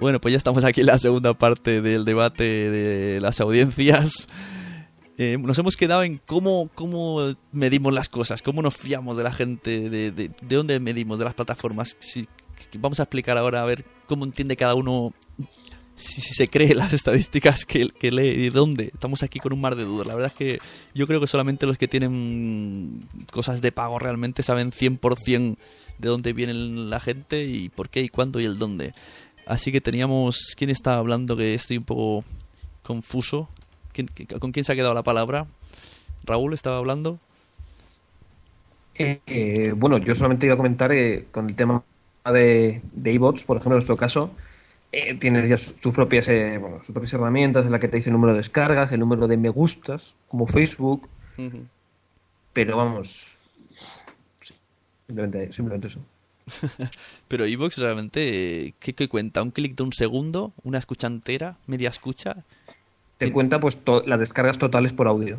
[0.00, 4.28] Bueno, pues ya estamos aquí en la segunda parte del debate de las audiencias.
[5.16, 9.32] Eh, nos hemos quedado en cómo, cómo medimos las cosas, cómo nos fiamos de la
[9.32, 11.96] gente, de, de, de dónde medimos, de las plataformas.
[12.78, 15.12] Vamos a explicar ahora a ver cómo entiende cada uno,
[15.96, 18.92] si, se cree las estadísticas que, que lee y de dónde.
[18.94, 20.06] Estamos aquí con un mar de dudas.
[20.06, 20.60] La verdad es que
[20.94, 25.56] yo creo que solamente los que tienen cosas de pago realmente saben 100%
[25.98, 28.94] de dónde viene la gente y por qué y cuándo y el dónde.
[29.48, 30.54] Así que teníamos.
[30.56, 31.36] ¿Quién está hablando?
[31.36, 32.22] Que estoy un poco
[32.82, 33.48] confuso.
[33.92, 35.46] ¿Quién, ¿Con quién se ha quedado la palabra?
[36.24, 37.18] Raúl estaba hablando.
[38.94, 41.82] Eh, eh, bueno, yo solamente iba a comentar eh, con el tema
[42.26, 44.32] de, de por ejemplo, en nuestro caso,
[44.92, 48.10] eh, tienes ya sus propias, eh, bueno, sus propias herramientas en la que te dice
[48.10, 51.08] el número de descargas, el número de me gustas, como Facebook.
[51.38, 51.64] Uh -huh.
[52.52, 53.26] Pero vamos,
[54.42, 54.54] sí,
[55.06, 56.00] simplemente, simplemente eso.
[57.28, 59.42] Pero Evox realmente, ¿qué, ¿qué, cuenta?
[59.42, 60.52] ¿Un clic de un segundo?
[60.62, 61.56] ¿Una escucha entera?
[61.66, 62.44] ¿Media escucha?
[63.18, 63.32] Te ¿Qué?
[63.32, 65.38] cuenta pues las descargas totales por audio.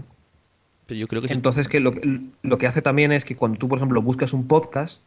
[0.86, 1.94] Pero yo creo que Entonces, que lo,
[2.42, 5.02] lo, que hace también es que cuando tú, por ejemplo, buscas un podcast,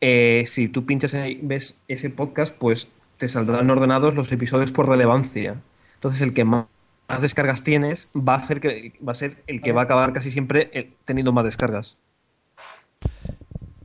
[0.00, 4.88] eh, si tú pinchas y ves ese podcast, pues te saldrán ordenados los episodios por
[4.88, 5.56] relevancia.
[5.94, 6.66] Entonces, el que más,
[7.08, 10.12] más descargas tienes va a, hacer que, va a ser el que va a acabar
[10.12, 11.96] casi siempre eh, teniendo más descargas.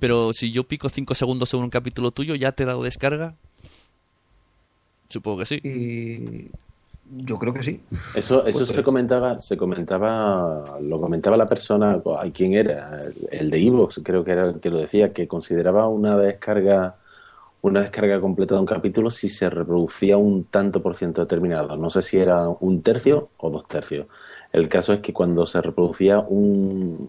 [0.01, 3.35] Pero si yo pico 5 segundos sobre un capítulo tuyo, ¿ya te he dado descarga?
[5.09, 5.61] Supongo que sí.
[5.63, 6.49] Y...
[7.23, 7.81] Yo creo que sí.
[8.15, 12.01] Eso, eso se comentaba, se comentaba, lo comentaba la persona,
[12.33, 12.99] ¿quién era?
[13.29, 16.95] El de Evox, creo que era el que lo decía, que consideraba una descarga,
[17.61, 21.77] una descarga completa de un capítulo si se reproducía un tanto por ciento determinado.
[21.77, 24.07] No sé si era un tercio o dos tercios.
[24.51, 27.07] El caso es que cuando se reproducía un,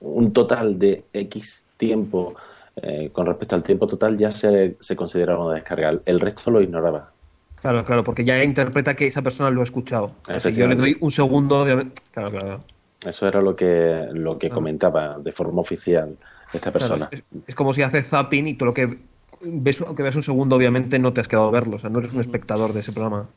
[0.00, 2.34] un total de X tiempo
[2.76, 5.98] eh, con respecto al tiempo total ya se, se consideraba una descarga.
[6.04, 7.10] El resto lo ignoraba.
[7.56, 10.12] Claro, claro, porque ya interpreta que esa persona lo ha escuchado.
[10.40, 12.02] Si yo le doy un segundo, obviamente.
[12.12, 12.64] Claro, claro.
[13.04, 16.16] Eso era lo que, lo que comentaba de forma oficial
[16.52, 17.08] esta persona.
[17.08, 18.98] Claro, es, es, como si haces zapping y tú lo que
[19.40, 21.76] ves, aunque veas un segundo, obviamente no te has quedado a verlo.
[21.76, 23.28] O sea, no eres un espectador de ese programa.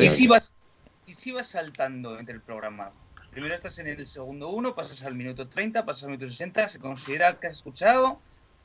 [0.00, 0.52] ¿Y si, vas,
[1.06, 2.90] ¿Y si vas saltando entre el programa?
[3.34, 6.68] Primero estás en el segundo 1, pasas al minuto 30, pasas al minuto 60.
[6.68, 8.18] ¿Se considera que has escuchado?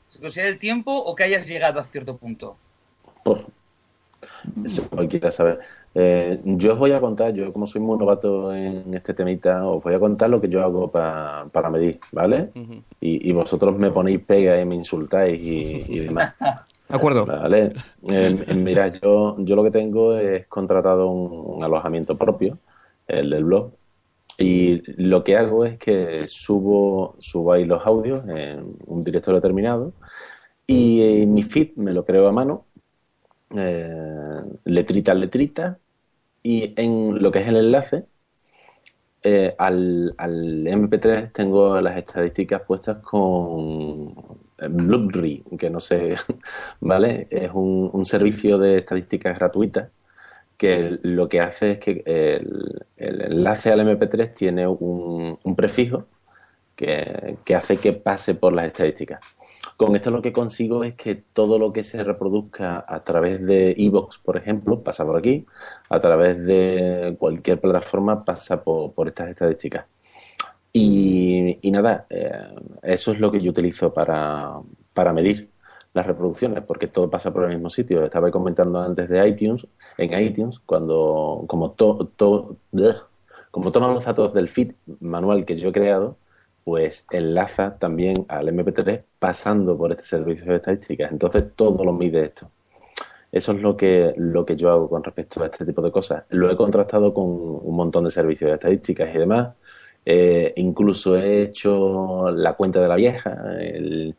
[0.09, 2.55] ¿Se considera el tiempo o que hayas llegado a cierto punto?
[3.23, 3.41] Pues,
[4.63, 5.57] eso cualquiera sabe.
[5.95, 9.83] Eh, yo os voy a contar, yo como soy muy novato en este temita, os
[9.83, 12.51] voy a contar lo que yo hago pa, para medir, ¿vale?
[12.53, 12.83] Uh -huh.
[13.01, 16.35] y, y, vosotros me ponéis pega y me insultáis y, y demás.
[16.89, 17.25] De acuerdo.
[17.25, 17.73] Vale.
[18.07, 22.59] Eh, mira, yo, yo lo que tengo es contratado un, un, alojamiento propio,
[23.07, 23.71] el del blog,
[24.39, 29.93] y lo que hago es que subo, subo ahí los audios en un directorio determinado
[30.65, 32.65] y eh, mi feed me lo creo a mano
[33.55, 35.79] eh, letrita a letrita
[36.41, 38.05] y en lo que es el enlace
[39.23, 44.15] eh, al, al, MP3 tengo las estadísticas puestas con
[44.69, 46.15] Bloodry, que no sé,
[46.79, 47.27] ¿vale?
[47.29, 49.89] Es un, un, servicio de estadísticas gratuitas
[50.59, 56.05] que lo que hace es que el, enlace al MP3 tiene un, un prefijo
[56.75, 59.21] que, hace que pase por las estadísticas.
[59.77, 63.73] Con esto lo que consigo es que todo lo que se reproduzca a través de
[63.77, 65.45] Evox, por ejemplo, pasa por aquí,
[65.89, 69.85] a través de cualquier plataforma pasa por, estas estadísticas.
[70.73, 72.31] Y, y nada, eh,
[72.83, 74.59] eso es lo que yo utilizo para,
[74.93, 75.49] para medir
[75.93, 78.03] las reproducciones, porque todo pasa por el mismo sitio.
[78.03, 82.11] Estaba comentando antes de iTunes, en iTunes, cuando como, to,
[83.51, 86.17] como toman los datos del feed manual que yo he creado,
[86.63, 91.11] pues enlaza también al MP3 pasando por este servicio de estadísticas.
[91.11, 92.51] Entonces todo lo mide esto.
[93.31, 96.23] Eso es lo que, lo que yo hago con respecto a este tipo de cosas.
[96.29, 99.55] Lo he contrastado con un montón de servicios de estadísticas y demás.
[100.05, 104.15] Eh, incluso he hecho la cuenta de la vieja, el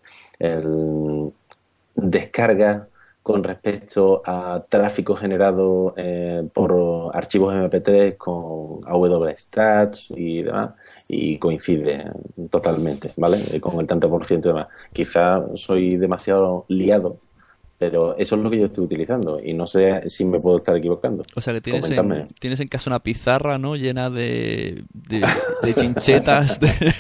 [2.02, 2.88] descarga
[3.22, 10.72] con respecto a tráfico generado eh, por archivos MP3 con AW-Stats y demás,
[11.06, 12.10] y coincide
[12.50, 13.60] totalmente, ¿vale?
[13.60, 14.68] Con el tanto por ciento y demás.
[14.92, 17.18] Quizá soy demasiado liado
[17.80, 20.76] pero eso es lo que yo estoy utilizando y no sé si me puedo estar
[20.76, 21.24] equivocando.
[21.34, 23.74] O sea que tienes, en, tienes en casa una pizarra, ¿no?
[23.74, 25.24] Llena de, de,
[25.62, 26.60] de chinchetas.
[26.60, 26.68] De...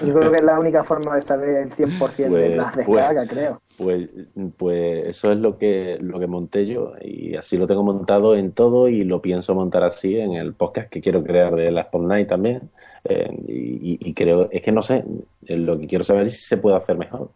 [0.00, 3.26] Yo creo que es la única forma de saber el 100% pues, de las descargas,
[3.26, 3.62] pues, creo.
[3.76, 4.08] Pues,
[4.56, 8.52] pues eso es lo que, lo que monté yo y así lo tengo montado en
[8.52, 12.02] todo y lo pienso montar así en el podcast que quiero crear de la Spot
[12.02, 12.62] Night también.
[13.04, 15.04] Eh, y, y, creo, es que no sé,
[15.48, 17.30] lo que quiero saber es si se puede hacer mejor.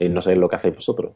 [0.00, 1.12] Eh, y no sé lo que hacéis vosotros.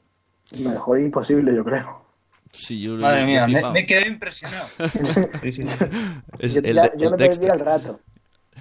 [0.60, 2.04] Mejor imposible, yo creo.
[2.52, 4.66] Sí, yo Madre mía, me, me quedado impresionado.
[5.42, 5.62] Sí, sí.
[6.38, 8.00] Es yo el ya- de- yo el lo perdí al rato.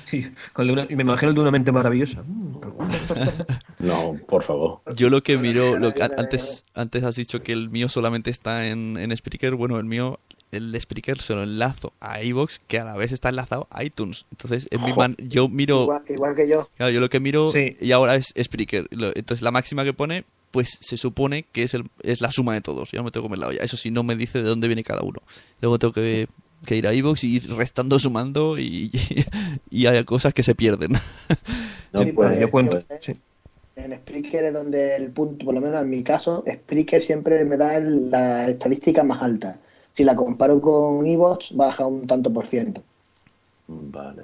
[0.06, 2.24] Sí, con una- y me imagino el de una mente maravillosa.
[3.80, 4.82] No, por favor.
[4.96, 8.68] Yo lo que miro, lo que, antes, antes has dicho que el mío solamente está
[8.68, 10.20] en, en Spreaker, bueno, el mío,
[10.54, 13.84] el de Spreaker se lo enlazo a iVoox, que a la vez está enlazado a
[13.84, 14.26] iTunes.
[14.32, 16.70] Entonces, en mi man, yo miro, Igual, igual que yo.
[16.78, 17.76] claro, yo lo que miro Sí.
[17.80, 18.88] y ahora es Spreaker.
[19.16, 22.62] Entonces, la máxima que pone, pues se supone que es, el, es la suma de
[22.62, 22.92] todos.
[22.92, 23.64] Yo no me tengo que comer la olla.
[23.64, 25.22] Eso sí, no me dice de dónde viene cada uno.
[25.62, 26.28] Luego tengo que,
[26.66, 28.92] que ir a iVoox y ir restando, sumando y,
[29.72, 30.94] y hay cosas que se pierden.
[31.94, 32.78] No, Sí, pues, porque yo cuento.
[32.78, 33.14] en- Sí.
[33.76, 37.58] En Spreaker es donde el punto, por lo menos en mi caso, Spreaker siempre me
[37.58, 39.60] da el- la estadística más alta.
[39.94, 42.82] Si la comparo con Evox, baja un tanto por ciento.
[43.68, 44.24] Vale.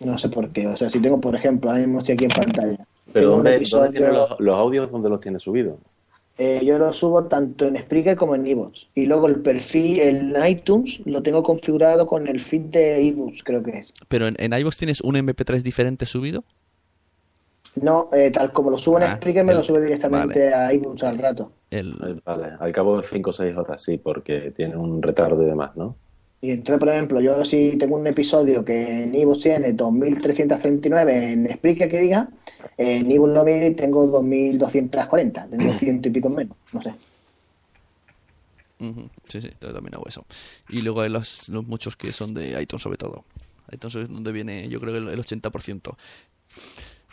[0.00, 0.66] No sé por qué.
[0.66, 2.86] O sea, si tengo, por ejemplo, ahora mismo estoy aquí en pantalla.
[3.12, 4.90] Pero ¿dónde, episodio- ¿dónde tienes los, los audios?
[4.90, 5.76] ¿Dónde los tienes subidos?
[6.38, 8.86] Eh, yo lo subo tanto en Spreaker como en Evox.
[8.94, 13.62] Y luego el perfil en iTunes lo tengo configurado con el feed de Evox, creo
[13.62, 13.92] que es.
[14.08, 16.44] Pero en, en iVoox tienes un MP3 diferente subido.
[17.82, 20.54] No, eh, tal como lo subo en Ah, Spreaker, me el- lo sube directamente vale.
[20.54, 21.52] a Evox al rato.
[21.70, 21.92] El,
[22.24, 25.76] Vale, al cabo de 5 o 6 horas, sí, porque tiene un retardo y demás,
[25.76, 25.96] ¿no?
[26.40, 31.52] Y entonces, por ejemplo, yo si tengo un episodio que en Evox tiene 2339 en
[31.52, 32.28] Spreaker que diga,
[32.78, 36.94] en lo miro y tengo 2240, tengo ciento y pico menos, no sé.
[39.28, 40.24] Sí, sí, yo también hago eso.
[40.68, 43.24] Y luego hay los, los muchos que son de iTunes sobre todo.
[43.72, 45.96] iTunes es donde viene yo creo que el, el 80%.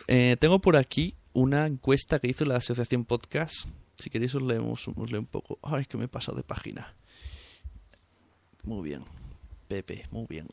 [0.07, 3.67] Eh, tengo por aquí una encuesta que hizo la Asociación Podcast.
[3.97, 5.59] Si queréis os leemos os un poco.
[5.61, 6.95] Ay, es que me he pasado de página.
[8.63, 9.03] Muy bien.
[9.67, 10.47] Pepe, muy bien.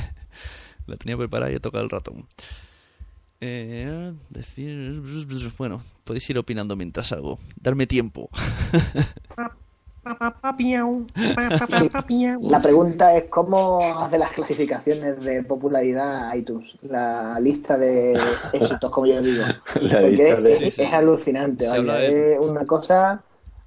[0.86, 2.26] la tenía preparada y he tocado el ratón.
[3.40, 5.02] Eh, decir...
[5.58, 7.38] Bueno, podéis ir opinando mientras hago.
[7.60, 8.30] Darme tiempo.
[12.40, 18.18] La pregunta es cómo hace las clasificaciones de popularidad iTunes, la lista de
[18.52, 19.44] éxitos, como yo digo.
[19.80, 23.22] La Porque lista es, de- es- es alucinante, vaya, habla de- es una cosa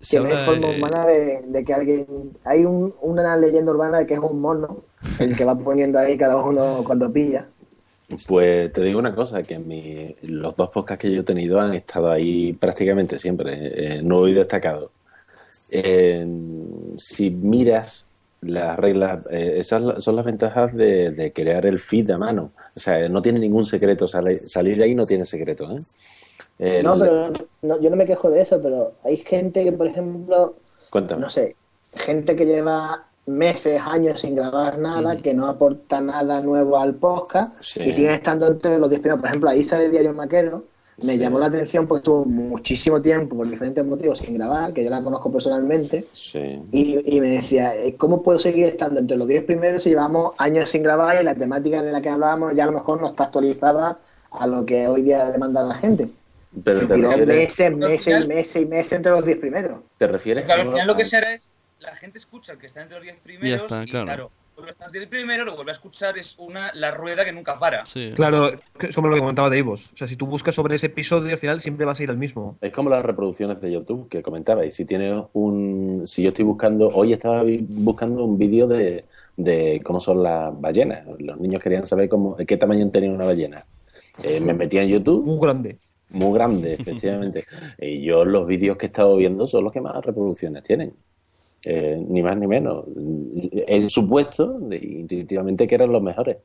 [0.10, 2.06] que no hay forma de- humana de, de que alguien...
[2.44, 4.84] Hay un- una leyenda urbana de que es un mono,
[5.20, 7.48] el que va poniendo ahí cada uno cuando pilla.
[8.28, 11.74] Pues te digo una cosa, que mi, los dos podcasts que yo he tenido han
[11.74, 14.92] estado ahí prácticamente siempre, eh, no he destacado.
[15.72, 16.26] Eh,
[16.98, 18.06] si miras
[18.42, 22.52] las reglas, eh, esas son las ventajas de, de crear el feed a mano.
[22.76, 25.72] O sea, no tiene ningún secreto, salir de ahí no tiene secreto.
[25.72, 25.82] ¿eh?
[26.60, 27.32] El- No, pero
[27.64, 30.56] no, yo no me quejo de eso, pero hay gente que, por ejemplo,
[30.92, 31.22] Cuéntame.
[31.22, 31.56] no sé,
[31.94, 37.60] gente que lleva meses, años sin grabar nada, que no aporta nada nuevo al podcast
[37.62, 37.82] Sí.
[37.84, 39.22] y siguen estando entre los 10 primeros.
[39.22, 40.64] Por ejemplo, Isa de Diario Maquero
[41.04, 41.20] me Sí.
[41.20, 45.02] llamó la atención porque estuvo muchísimo tiempo por diferentes motivos sin grabar, que yo la
[45.04, 46.06] conozco personalmente.
[46.14, 46.62] Sí.
[46.72, 50.34] Y, y me decía, eh, ¿cómo puedo seguir estando entre los 10 primeros si llevamos
[50.38, 53.08] años sin grabar y la temática de la que hablábamos ya a lo mejor no
[53.08, 54.00] está actualizada
[54.32, 56.10] a lo que hoy día demanda la gente?
[56.64, 59.80] Pero Se tiró meses, meses y final- meses y meses entre los 10 primeros.
[59.98, 61.50] te refieres Claro, al final lo que será es
[61.80, 64.06] la gente escucha el que está entre los 10 primeros está, y claro.
[64.06, 67.86] claro, entre el primero, lo vuelve a escuchar, es una la rueda que nunca para.
[67.86, 68.12] Sí.
[68.16, 69.90] Claro, es como lo que comentaba de Ivos.
[69.94, 72.18] O sea, si tú buscas sobre ese episodio, al final siempre vas a ir al
[72.18, 72.58] mismo.
[72.62, 74.74] Es como las reproducciones de YouTube que comentabais.
[74.74, 76.04] Si tienes un.
[76.06, 76.88] Si yo estoy buscando.
[76.90, 79.06] Hoy estaba buscando un vídeo de,
[79.38, 81.06] de cómo son las ballenas.
[81.20, 83.66] Los niños querían saber cómo, qué tamaño tenía una ballena.
[84.24, 85.26] Eh, me metí en YouTube.
[85.26, 85.78] Muy grande.
[86.10, 87.46] Muy grande, efectivamente.
[87.80, 90.94] y yo los vídeos que he estado viendo son los que más reproducciones tienen.
[91.68, 92.86] Eh, ni más ni menos.
[93.68, 96.38] He supuesto intuitivamente que eran los mejores.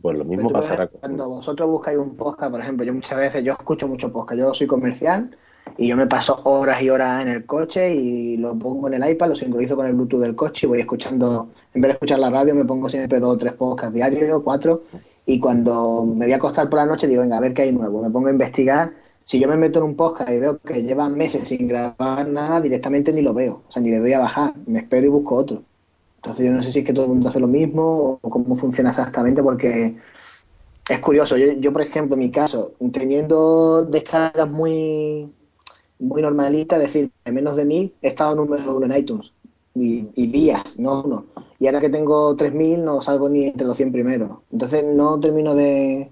[0.00, 1.00] Pues lo mismo ves, pasará con.
[1.00, 4.54] Cuando vosotros buscáis un podcast, por ejemplo, yo muchas veces, yo escucho mucho podcast, yo
[4.54, 5.36] soy comercial
[5.76, 9.10] y yo me paso horas y horas en el coche y lo pongo en el
[9.10, 12.20] iPad, lo sincronizo con el Bluetooth del coche y voy escuchando, en vez de escuchar
[12.20, 14.84] la radio, me pongo siempre dos o tres podcasts diarios, cuatro,
[15.26, 17.72] y cuando me voy a acostar por la noche digo, venga, a ver qué hay
[17.72, 18.92] nuevo, me pongo a investigar.
[19.30, 22.60] Si yo me meto en un podcast y veo que lleva meses sin grabar nada,
[22.60, 25.36] directamente ni lo veo, o sea, ni le doy a bajar, me espero y busco
[25.36, 25.62] otro.
[26.16, 28.56] Entonces yo no sé si es que todo el mundo hace lo mismo o cómo
[28.56, 29.96] funciona exactamente porque
[30.88, 31.36] es curioso.
[31.36, 35.32] Yo, yo, por ejemplo, en mi caso, teniendo descargas muy,
[36.00, 39.30] muy normalitas, es decir, de menos de mil, he estado número uno en iTunes.
[39.76, 41.26] Y, y días, no uno.
[41.60, 44.38] Y ahora que tengo 3.000 no salgo ni entre los 100 primeros.
[44.50, 46.10] Entonces no termino de...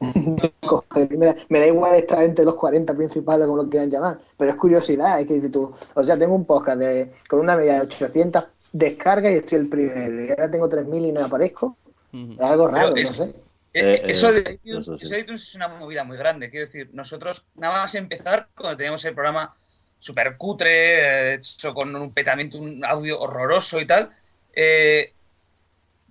[1.18, 4.18] me, da, me da igual estar entre los 40 principales, como lo quieran llamar.
[4.38, 7.56] Pero es curiosidad, es que dices tú, o sea, tengo un podcast de, con una
[7.56, 10.24] media de 800 descargas y estoy el primero.
[10.24, 11.76] Y ahora tengo 3.000 y no aparezco.
[12.12, 13.34] Es algo raro, es- no sé.
[13.72, 15.04] Eh, Eh, eso, eh, de iTunes, eso sí.
[15.04, 16.50] eso de iTunes es una movida muy grande.
[16.50, 19.54] Quiero decir, nosotros, nada más empezar, cuando teníamos el programa
[19.98, 24.10] super cutre, hecho con un petamiento, un audio horroroso y tal,
[24.54, 25.12] eh,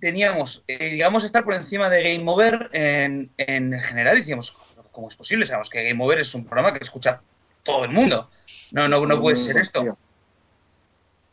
[0.00, 4.18] teníamos, eh, digamos, estar por encima de Game Over en, en general.
[4.18, 4.52] Decíamos,
[4.92, 5.46] ¿cómo es posible?
[5.46, 7.20] Sabemos que Game Over es un programa que escucha
[7.62, 8.30] todo el mundo.
[8.72, 9.96] No, no, no puede ser esto.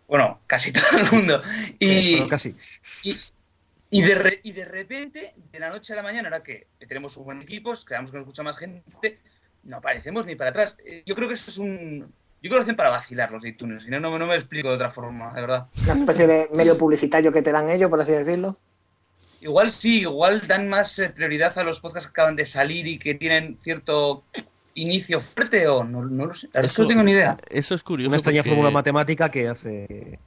[0.08, 1.42] Bueno, casi todo el mundo.
[1.80, 2.56] Y, Bueno, casi.
[3.04, 3.16] y,
[3.90, 7.16] y de, re- y de repente, de la noche a la mañana, ahora que tenemos
[7.18, 9.20] un buen equipo, creamos que nos escucha más gente,
[9.64, 10.78] no aparecemos ni para atrás.
[10.86, 12.14] Eh, Yo creo que eso es un...
[12.48, 14.70] Yo creo que lo hacen para vacilar los iTunes, si no, no, no me explico
[14.70, 15.66] de otra forma, de verdad.
[15.84, 18.56] Una especie de medio publicitario que te dan ellos, por así decirlo.
[19.42, 22.98] Igual sí, igual dan más eh, prioridad a los podcasts que acaban de salir y
[22.98, 24.24] que tienen cierto
[24.76, 26.48] inicio fuerte o no, no lo sé.
[26.54, 27.38] La verdad es que no tengo ni idea.
[27.50, 28.08] Eso es curioso.
[28.10, 30.20] Una extraña porque- fórmula matemática que hace.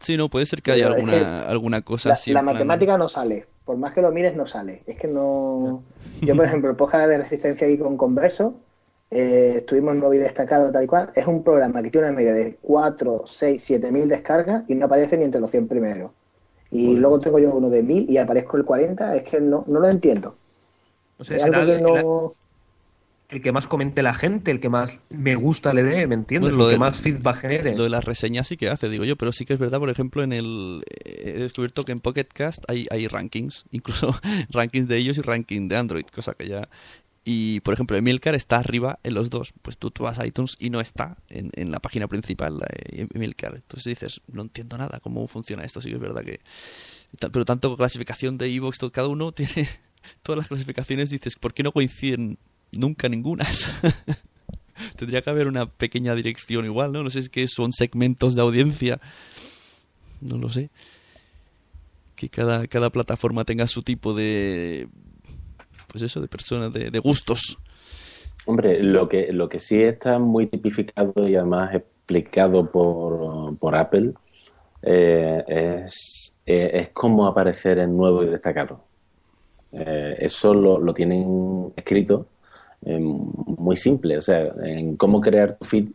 [0.00, 2.32] Sí, no, puede ser que haya Pero es alguna, alguna cosa La, así.
[2.32, 3.46] la plan- matemática no sale.
[3.64, 4.82] Por más que lo mires, no sale.
[4.86, 5.82] Es que no.
[6.22, 8.54] Yo, por ejemplo, el podcast de resistencia aquí con Converso,
[9.10, 11.10] eh, estuvimos en Novi destacado tal y cual.
[11.14, 14.86] Es un programa que tiene una media de 4, 6, 7 mil descargas y no
[14.86, 16.12] aparece ni entre los 100 primeros.
[16.70, 19.16] Y luego tengo yo uno de 1000 y aparezco el 40.
[19.16, 20.36] Es que no, no lo entiendo.
[21.18, 22.32] O sea, Es algo que el, no.
[23.30, 26.50] el que más comente la gente, el que más me gusta le dé, ¿me entiendes?
[26.56, 27.76] Bueno, lo el que de- más feedback genere.
[27.76, 29.90] Lo de las reseñas sí que hace, digo yo, pero sí que es verdad, por
[29.90, 30.82] ejemplo, en el
[31.14, 34.14] he descubierto que en Pocket Cast hay, hay rankings, incluso
[34.50, 36.68] rankings de ellos y ranking de Android, cosa que ya
[37.30, 39.52] y por ejemplo, Emilcar está arriba en los dos.
[39.60, 42.58] Pues tú, tú iTunes y no está en, en la página principal
[42.90, 43.54] Emilcar.
[43.54, 45.82] Entonces dices, no entiendo nada cómo funciona esto.
[45.82, 46.40] Sí que es verdad que.
[47.30, 49.68] Pero tanto clasificación de Evox, cada uno tiene.
[50.22, 52.38] Todas las clasificaciones dices, ¿por qué no coinciden
[52.72, 53.74] nunca ningunas?
[54.96, 57.02] Tendría que haber una pequeña dirección igual, ¿no?
[57.02, 59.02] No sé es que son segmentos de audiencia.
[60.22, 60.70] No lo sé.
[62.16, 64.88] Que cada, cada plataforma tenga su tipo de.
[65.88, 67.58] Pues eso, de personas, de, de gustos.
[68.46, 74.14] Hombre, lo que, lo que sí está muy tipificado y además explicado por, por Apple
[74.82, 78.80] eh, es, eh, es cómo aparecer en nuevo y destacado.
[79.72, 82.26] Eh, eso lo, lo tienen escrito
[82.80, 85.88] muy simple, o sea, en cómo crear tu feed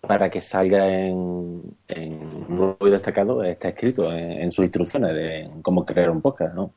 [0.00, 5.48] para que salga en, en nuevo y destacado está escrito en, en sus instrucciones de
[5.62, 6.72] cómo crear un podcast, ¿no?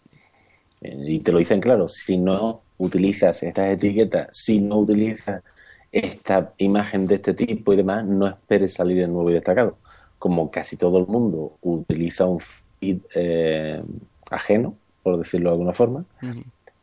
[0.81, 5.43] Eh, Y te lo dicen claro, si no utilizas estas etiquetas, si no utilizas
[5.91, 9.77] esta imagen de este tipo y demás, no esperes salir en nuevo y destacado.
[10.17, 13.81] Como casi todo el mundo utiliza un feed eh,
[14.29, 16.05] ajeno, por decirlo de alguna forma,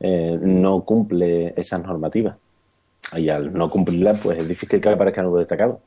[0.00, 2.36] eh, no cumple esas normativas.
[3.16, 5.80] Y al no cumplirlas, pues es difícil que aparezca nuevo destacado.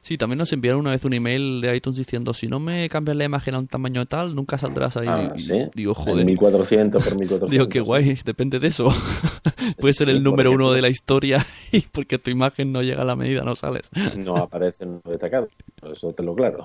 [0.00, 3.16] Sí, también nos enviaron una vez un email de iTunes diciendo si no me cambias
[3.16, 5.06] la imagen a un tamaño tal, nunca saldrás ahí.
[5.08, 5.66] Ah, Y- sí.
[5.74, 6.24] Digo, En joder.
[6.26, 7.50] 1400 por 1400.
[7.50, 8.90] Digo, qué guay, depende de eso.
[9.78, 13.04] Puede ser el número uno de la historia y porque tu imagen no llega a
[13.04, 13.90] la medida no sales.
[14.16, 15.48] no aparece en nuevo destacado.
[15.90, 16.64] Eso te lo claro.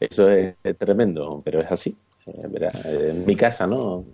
[0.00, 1.96] Eso es, es tremendo, pero es así.
[2.26, 4.04] Eh, verá, eh, en mi casa, ¿no?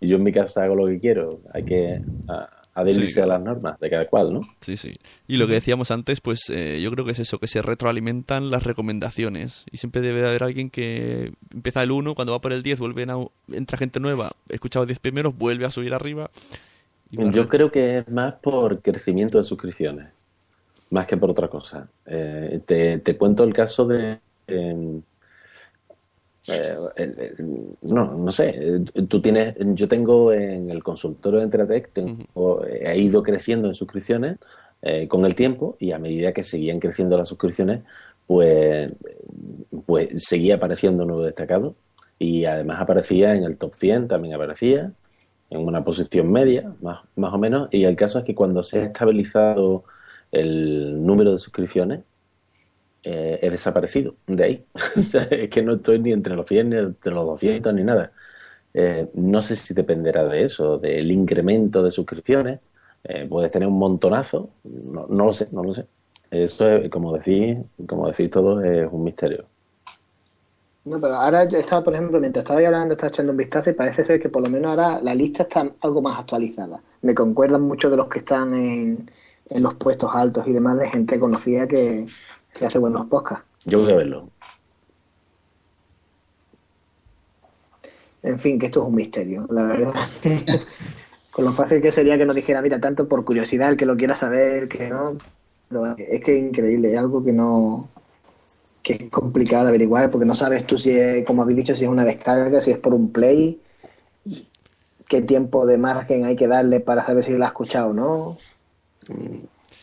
[0.00, 1.40] Y yo en mi casa hago lo que quiero.
[1.52, 2.00] Hay que.
[2.28, 4.42] ah, adherirse Sí, a las normas de cada cual, ¿no?
[4.60, 4.92] Sí, sí.
[5.26, 8.50] Y lo que decíamos antes, pues eh, yo creo que es eso, que se retroalimentan
[8.50, 9.64] las recomendaciones.
[9.72, 12.78] Y siempre debe de haber alguien que empieza el 1, cuando va por el 10,
[12.78, 13.16] vuelve a,
[13.56, 16.30] entra gente nueva, escucha los 10 primeros, vuelve a subir arriba.
[17.10, 20.08] y Yo re- creo que es más por crecimiento de suscripciones,
[20.90, 21.88] más que por otra cosa.
[22.06, 24.18] Eh, te, te cuento el caso de...
[24.46, 25.00] em,
[26.48, 27.34] eh,
[27.82, 28.54] no, no sé.
[28.56, 33.74] eh, Tú tienes, yo tengo en el consultorio de Entratec, tengo, he ido creciendo en
[33.74, 34.38] suscripciones
[34.82, 37.82] eh, con el tiempo y a medida que seguían creciendo las suscripciones,
[38.26, 38.92] pues,
[39.86, 41.74] pues seguía apareciendo nuevo destacado
[42.18, 44.92] y además aparecía en el top 100, también aparecía
[45.50, 48.80] en una posición media, más, más o menos, y el caso es que cuando se
[48.80, 49.84] ha estabilizado
[50.32, 52.00] el número de suscripciones,
[53.08, 54.64] eh, he desaparecido de ahí.
[55.30, 58.10] Es que no estoy ni entre los 100 ni entre los 200 ni nada.
[58.74, 62.58] Eh, no sé si dependerá de eso, del incremento de suscripciones.
[63.04, 65.86] Eh, puedes tener un montonazo, no, no lo sé, no lo sé.
[66.32, 69.44] Eso, es, como decís, como decís todos, es un misterio.
[70.84, 74.02] No, pero ahora estaba, por ejemplo, mientras estaba hablando, estaba echando un vistazo y parece
[74.02, 76.82] ser que por lo menos ahora la lista está algo más actualizada.
[77.02, 79.08] Me concuerdan muchos de los que están en,
[79.48, 82.06] en los puestos altos y demás de gente conocida que,
[82.56, 83.44] que hace buenos podcasts.
[83.64, 84.30] Yo voy a verlo.
[88.22, 89.94] En fin, que esto es un misterio, la verdad.
[91.32, 93.96] Con lo fácil que sería que nos dijera, mira, tanto por curiosidad, el que lo
[93.96, 95.18] quiera saber, que no.
[95.68, 97.88] Pero es que es increíble, es algo que no.
[98.82, 101.84] que es complicado de averiguar, porque no sabes tú si es, como habéis dicho, si
[101.84, 103.60] es una descarga, si es por un play,
[105.08, 108.38] qué tiempo de margen hay que darle para saber si lo ha escuchado o no.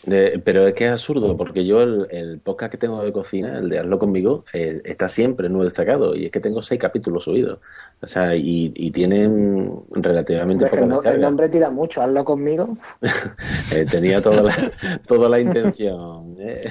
[0.05, 3.57] Eh, pero es que es absurdo, porque yo el, el podcast que tengo de cocina,
[3.57, 6.81] el de Hazlo conmigo, eh, está siempre en nuevo destacado y es que tengo seis
[6.81, 7.59] capítulos subidos.
[8.01, 12.75] O sea, y, y tienen relativamente pocas el, no- el nombre tira mucho, hazlo conmigo.
[13.71, 14.71] Eh, tenía toda la,
[15.07, 16.35] toda la intención.
[16.39, 16.69] eh.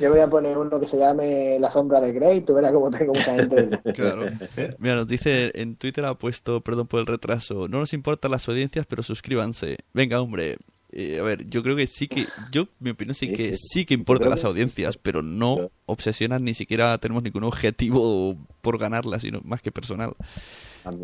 [0.00, 2.90] Yo voy a poner uno que se llame La sombra de Grey, tú verás cómo
[2.90, 3.68] tengo mucha gente.
[3.94, 4.26] Claro.
[4.78, 8.48] Mira, nos dice en Twitter ha puesto, perdón por el retraso, no nos importan las
[8.48, 9.76] audiencias, pero suscríbanse.
[9.94, 10.56] Venga, hombre.
[10.98, 13.68] Eh, a ver, yo creo que sí que, yo, mi opinión sí Sí, que sí.
[13.68, 14.46] sí que importan las que sí.
[14.46, 20.14] audiencias, pero no obsesionan, ni siquiera tenemos ningún objetivo por ganarlas, sino más que personal.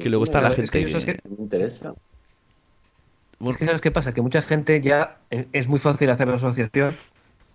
[0.01, 1.14] Que luego está la es que gente es que...
[1.17, 1.93] que- me interesa.
[3.40, 4.14] Es que ¿sabes qué pasa?
[4.14, 6.97] Que mucha gente ya eh, es muy fácil hacer la asociación.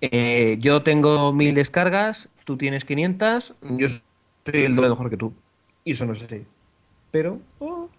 [0.01, 4.01] Eh, yo tengo mil descargas, tú tienes 500, yo soy
[4.63, 5.33] el doble mejor que tú.
[5.83, 6.43] Y eso no es así.
[7.09, 7.89] Pero oh,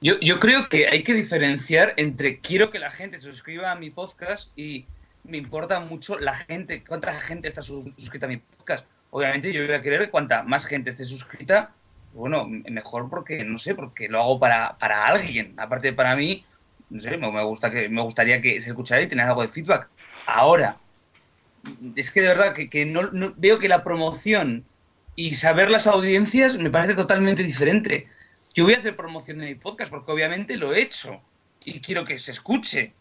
[0.00, 3.74] Yo, yo creo que hay que diferenciar entre quiero que la gente se suscriba a
[3.74, 4.86] mi podcast y
[5.24, 8.86] me importa mucho la gente, cuánta gente está sus- suscrita a mi podcast.
[9.10, 11.72] Obviamente yo voy a querer que cuanta más gente esté suscrita,
[12.14, 15.54] bueno, mejor porque, no sé, porque lo hago para, para alguien.
[15.56, 16.44] Aparte para mí,
[16.90, 19.88] no sé, me, gusta que, me gustaría que se escuchara y tener algo de feedback.
[20.26, 20.76] Ahora,
[21.96, 24.64] es que de verdad que, que no- veo que la promoción
[25.16, 28.06] y saber las audiencias me parece totalmente diferente.
[28.58, 31.20] Yo voy a hacer promoción de mi podcast porque obviamente lo he hecho
[31.64, 32.92] y quiero que se escuche.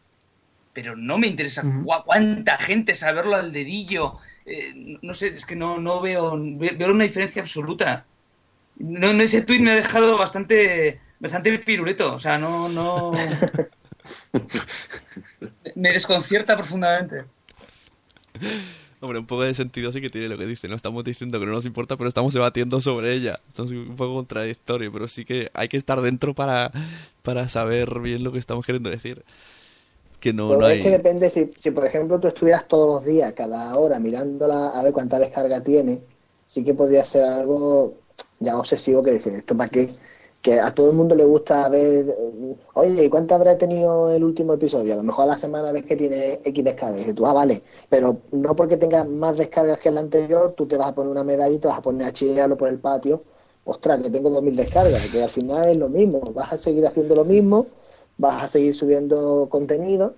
[0.71, 1.63] Pero no me interesa
[2.05, 4.19] cuánta gente saberlo al dedillo.
[4.45, 8.05] Eh, no sé, es que no, no veo, ve- veo una diferencia absoluta.
[8.77, 12.13] No, no, ese tweet me ha dejado bastante, bastante piruleto.
[12.13, 13.13] O sea, no, no.
[15.75, 17.23] me desconcierta profundamente.
[18.99, 20.67] Hombre, un poco de sentido sí que tiene lo que dice.
[20.67, 23.39] No estamos diciendo que no nos importa, pero estamos debatiendo sobre ella.
[23.47, 26.71] Entonces es un poco contradictorio, pero sí que hay que estar dentro para,
[27.21, 29.23] para saber bien lo que estamos queriendo decir.
[30.19, 30.91] Que no, Pero no es que hay...
[30.91, 34.91] depende si, si, por ejemplo, tú estuvieras todos los días, cada hora, mirándola a ver
[34.93, 36.01] cuánta descarga tiene,
[36.45, 37.99] sí que podría ser algo
[38.39, 39.89] ya obsesivo que decir, ¿esto para qué?
[40.47, 42.15] Que a todo el mundo le gusta ver,
[42.73, 44.93] oye, ¿y cuánto habrá tenido el último episodio?
[44.93, 47.05] A lo mejor a la semana ves que tiene X descargas.
[47.05, 50.77] Y tú, ah, vale, pero no porque tengas más descargas que el anterior, tú te
[50.77, 53.19] vas a poner una medalla y te vas a poner a chillarlo por el patio.
[53.65, 57.13] Ostras, que tengo 2.000 descargas, que al final es lo mismo, vas a seguir haciendo
[57.13, 57.67] lo mismo,
[58.17, 60.15] vas a seguir subiendo contenido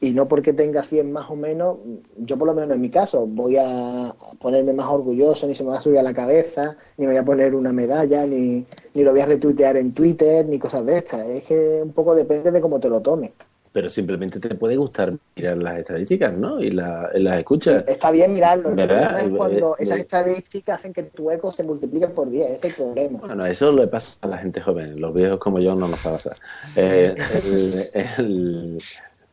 [0.00, 1.78] y no porque tenga 100 más o menos,
[2.18, 5.70] yo por lo menos en mi caso voy a ponerme más orgulloso, ni se me
[5.70, 9.02] va a subir a la cabeza, ni me voy a poner una medalla, ni, ni
[9.02, 11.26] lo voy a retuitear en Twitter, ni cosas de estas.
[11.28, 13.32] Es que un poco depende de cómo te lo tomes.
[13.70, 16.58] Pero simplemente te puede gustar mirar las estadísticas, ¿no?
[16.60, 17.84] Y la- las escuchas.
[17.86, 19.08] Está bien mirarlo, el ¿Verdad?
[19.10, 20.00] problema es cuando Eh, esas eh.
[20.00, 23.18] estadísticas hacen que tu eco se multiplique por 10, ese es el problema.
[23.20, 24.98] Bueno, eso le pasa a la gente joven.
[25.00, 26.34] Los viejos como yo no nos pasa.
[26.76, 27.84] Eh, el-
[28.18, 28.78] el-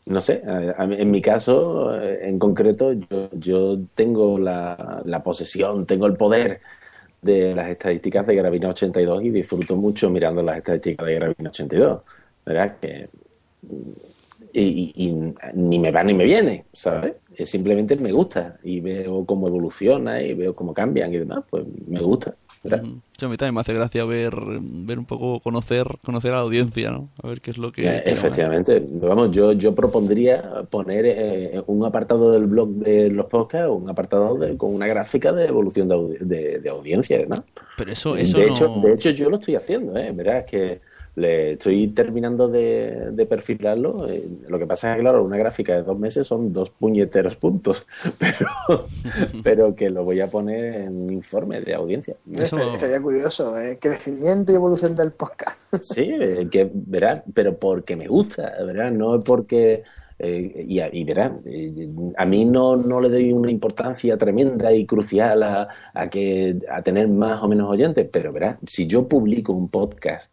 [0.05, 6.15] no sé, en mi caso, eh, en concreto, yo, yo tengo la, posesión, tengo el
[6.15, 6.61] poder
[7.21, 12.01] de las estadísticas de Gravina 82 y disfruto mucho mirando las estadísticas de Gravina 82.
[12.45, 12.77] ¿Verdad?
[12.79, 13.09] Que
[14.53, 14.61] y,
[14.95, 17.15] y- y ni me va ni me viene, ¿sabes?
[17.35, 21.65] Es simplemente me gusta y veo cómo evoluciona y veo cómo cambian y demás, pues
[21.87, 22.35] me gusta.
[22.69, 26.41] Sí, a mí también me hace gracia ver, ver un poco, conocer, conocer a la
[26.41, 27.09] audiencia, ¿no?
[27.23, 27.83] A ver qué es lo que...
[27.87, 33.27] Eh, que- Efectivamente, vamos, yo, yo propondría poner eh, un apartado del blog de los
[33.27, 37.43] podcasts, un apartado de- con una gráfica de evolución de, audi- de, de audiencia, ¿no?
[37.77, 38.53] Pero eso, eso de, no...
[38.53, 40.11] hecho, de hecho, yo lo estoy haciendo, ¿eh?
[40.11, 40.81] Verás que
[41.15, 44.07] le estoy terminando de, de perfilarlo.
[44.09, 47.35] eh, lo que pasa es que, claro, una gráfica de dos meses son dos puñeteros
[47.37, 47.85] puntos,
[48.19, 48.85] pero,
[49.43, 52.15] pero que lo voy a poner en un informe de audiencia.
[52.33, 53.77] Eso- Estaría- curioso, ¿eh?
[53.79, 55.59] Crecimiento y evolución del podcast.
[55.81, 59.83] Sí, eh, que verás, pero porque me gusta, verás, no es porque.
[60.19, 64.71] eh, y, a- y verás, eh, a mí no, no le doy una importancia tremenda
[64.73, 69.07] y crucial a, a que, a tener más o menos oyentes, pero verás, si yo
[69.09, 70.31] publico un podcast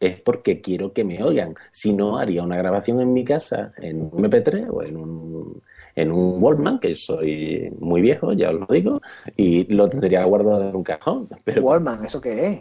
[0.00, 1.54] es porque quiero que me oigan.
[1.70, 5.62] Si no, haría una grabación en mi casa, en un MP3 o en un,
[5.96, 9.00] en un Wallman, que soy muy viejo, ya os lo digo,
[9.34, 11.26] y lo tendría guardado en un cajón.
[11.42, 12.60] Pero Wallman, ¿eso qué es?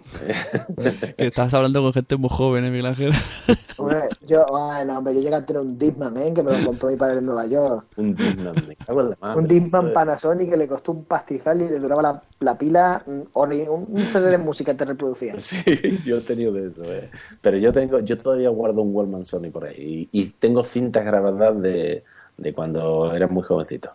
[1.18, 3.12] Que estás hablando con gente muy joven, ¿eh, Miguel Ángel?
[3.78, 6.34] Hombre, yo, bueno, hombre, yo llegué a tener un Disman, ¿eh?
[6.34, 7.86] Que me lo compró mi padre en Nueva York.
[7.98, 9.40] un Discman, me cago en la madre.
[9.40, 13.38] Un Disman Panasonic que le costó un pastizal y le duraba la, la pila, mm,
[13.70, 15.36] un CD de música te reproducía.
[15.46, 17.10] Sí, yo he tenido de eso, eh.
[17.42, 20.10] Pero yo tengo, yo todavía guardo un Wallman Sony por ahí.
[20.12, 22.04] Y, y tengo cintas grabadas de,
[22.38, 23.90] de cuando era muy jovencito.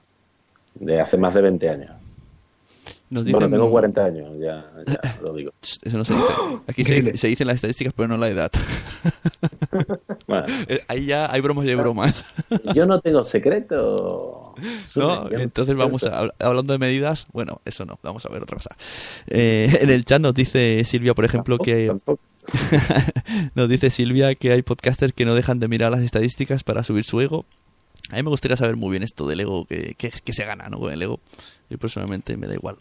[0.74, 1.90] De hace más de 20 años.
[3.10, 3.50] Nos Bueno, dicen...
[3.50, 5.52] tengo 40 años, ya, ya lo digo.
[5.82, 6.26] Eso no se dice.
[6.68, 8.52] Aquí se, dice- se dicen las estadísticas, pero no la edad.
[10.28, 12.24] Bueno, Eh, Ahí ya hay bromas y hay bromas.
[12.74, 14.54] yo no tengo secreto.
[14.94, 18.76] No, entonces vamos a, hablando de medidas, bueno, eso no, vamos a ver otra cosa.
[19.26, 22.20] Eh, en el chat nos dice Silvia, por ejemplo, que Tampoco.
[23.54, 27.04] nos dice Silvia que hay podcasters que no dejan de mirar las estadísticas para subir
[27.04, 27.44] su ego.
[28.10, 30.68] A mí me gustaría saber muy bien esto del ego que, que, que se gana,
[30.68, 30.78] ¿no?
[30.78, 31.20] Con el ego.
[31.68, 32.76] Yo personalmente me da igual.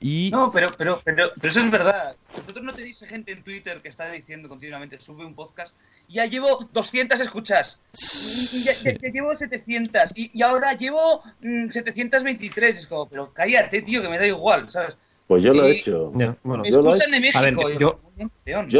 [0.00, 2.14] Y No, pero, pero, pero, pero eso es verdad.
[2.32, 5.72] Vosotros no tenéis gente en Twitter que está diciendo continuamente, sube un podcast,
[6.08, 11.22] ya llevo 200 escuchas, y, y ya, ya- ya llevo 700, y, y ahora llevo
[11.40, 12.78] mm, 723.
[12.78, 14.96] Es como, pero cállate, tío, que me da igual, ¿sabes?
[15.26, 16.12] Pues yo lo he hecho.
[16.16, 17.38] Ya, bueno, Me yo lo he de México.
[17.38, 18.00] A ver, y yo-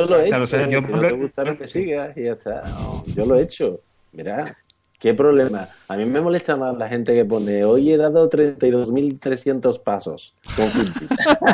[0.06, 0.44] lo he Claro, hecho.
[0.44, 2.62] o sea, yo, si no te lo que sigas y ya está.
[2.68, 3.80] No, yo lo he hecho.
[4.12, 4.56] Mira,
[5.04, 5.68] qué problema.
[5.88, 10.66] A mí me molesta más la gente que pone, hoy he dado 32.300 pasos con
[10.66, 11.10] Fitbit",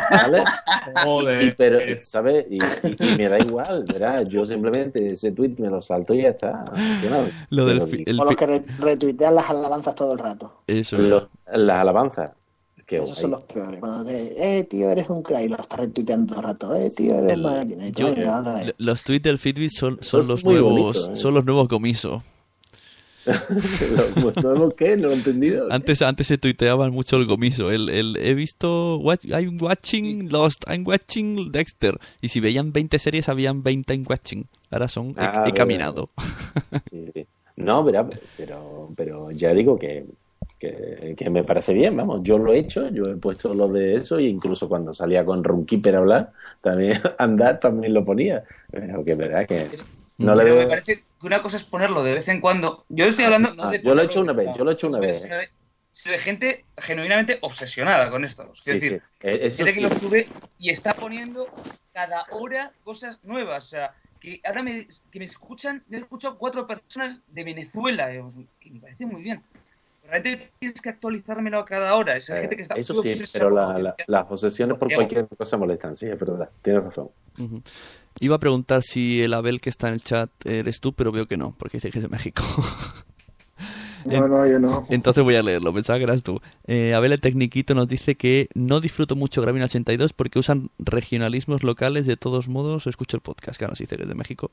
[0.09, 0.45] ¿Vale?
[1.05, 1.43] Joder.
[1.43, 2.47] Y, pero, ¿sabes?
[2.49, 4.25] Y, y- y me da igual, ¿verdad?
[4.29, 6.65] Yo simplemente ese tweet me lo salto y ya está.
[7.11, 8.11] No- lo del yo no fi- digo.
[8.13, 10.63] el O los que re- retuitean las alabanzas todo el rato.
[10.69, 12.31] eso es Los- las alabanzas.
[12.87, 13.21] Qué Esos guay.
[13.21, 13.81] son los peores.
[13.81, 16.75] Cuando te, eh, tío, eres un crack, y lo estás retuiteando todo el rato.
[16.77, 17.87] Eh, tío, eres El- máquina.
[17.89, 18.75] Y tú, yo- venga, otra vez.
[18.79, 21.17] los tweets del Fitbit son, son los nuevos bonito, ¿eh?
[21.17, 22.23] son los nuevos comiso.
[24.17, 24.97] ¿Los nuevos qué?
[24.97, 25.71] No lo he entendido.
[25.71, 27.71] Antes, antes se tuiteaban mucho el comiso.
[27.71, 31.99] El, el he visto, what- I'm watching Lost, I'm watching Dexter.
[32.21, 34.47] Y si veían 20 series, habían 20 en watching.
[34.71, 36.11] Ahora son, he- Ah, he, caminado.
[36.91, 37.27] Sí, sí.
[37.57, 38.09] No, pero,
[38.97, 40.07] pero ya digo que,
[40.59, 43.97] que, que me parece bien, vamos, yo lo he hecho, yo he puesto lo de
[43.97, 49.05] eso e incluso cuando salía con Runkeeper a hablar, también andar también lo ponía, pero
[49.05, 49.67] que verdad que
[50.19, 50.69] no le Pero me veo...
[50.69, 52.85] parece que una cosa es ponerlo de vez en cuando.
[52.89, 53.55] Yo estoy hablando.
[53.55, 55.23] no Ah, de yo lo he hecho una vez, yo lo he hecho una vez.
[55.23, 58.51] de- gente genuinamente obsesionada con esto.
[58.53, 60.27] Es Sí, decir, sí, eh, eso gente que lo sube
[60.59, 61.47] y está poniendo
[61.93, 63.67] cada hora cosas nuevas.
[63.67, 68.11] O sea, que ahora me, que me escuchan, me han escuchado cuatro personas de Venezuela.
[68.59, 69.43] que me parece muy bien.
[70.11, 72.17] Realmente tienes que actualizármelo a cada hora.
[72.17, 75.57] Esa Eh, gente que está eso sí, pero la- la- las posesiones por cualquier cosa
[75.57, 77.11] molestan, sí, es verdad, tienes razón.
[77.39, 77.63] Ujú.
[78.19, 81.27] Iba a preguntar si el Abel que está en el chat eres tú, pero veo
[81.27, 82.43] que no, porque dice que es de México.
[84.05, 84.85] No, no, yo no.
[84.91, 86.41] Entonces voy a leerlo, pensaba que eras tú.
[86.67, 91.63] Eh, Abel el Tecniquito nos dice que no disfruto mucho Gravina 82 porque usan regionalismos
[91.63, 94.51] locales, de todos modos escucho el podcast, claro, se dice que es de México.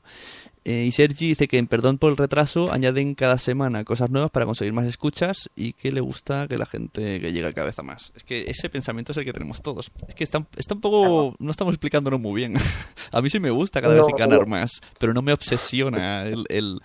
[0.64, 4.30] Eh, y Sergi dice que en Perdón por el retraso añaden cada semana cosas nuevas
[4.30, 7.82] para conseguir más escuchas y que le gusta que la gente que llegue a cabeza
[7.82, 8.12] más.
[8.16, 9.90] Es que ese pensamiento es el que tenemos todos.
[10.08, 11.34] Es que está, está un poco...
[11.38, 12.54] no estamos explicándolo muy bien.
[13.12, 16.44] a mí sí me gusta cada No, vez ganar más, pero no me obsesiona el...
[16.48, 16.80] el-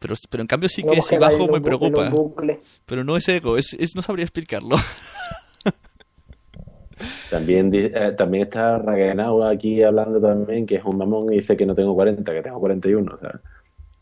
[0.00, 2.10] Pero, pero en cambio sí No que si bajo me preocupa.
[2.86, 4.76] Pero no es ego, es, es no sabría explicarlo.
[7.30, 11.64] También, eh, también está Ragenau aquí hablando también, que es un mamón y dice que
[11.64, 13.40] no tengo 40, que tengo 41, o sea...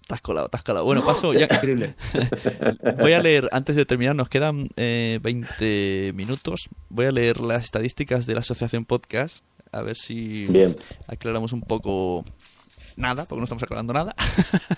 [0.07, 0.87] Te has colado, has colado.
[0.87, 1.45] Bueno, paso ya.
[1.51, 1.95] Increíble.
[2.99, 6.71] Voy a leer, antes de terminar, nos quedan eh, 20 minutos.
[6.89, 9.45] Voy a leer las estadísticas de la Asociación Podcast.
[9.71, 10.75] A ver si Bien.
[11.09, 12.25] aclaramos un poco
[12.99, 14.15] nada, porque no estamos aclarando nada.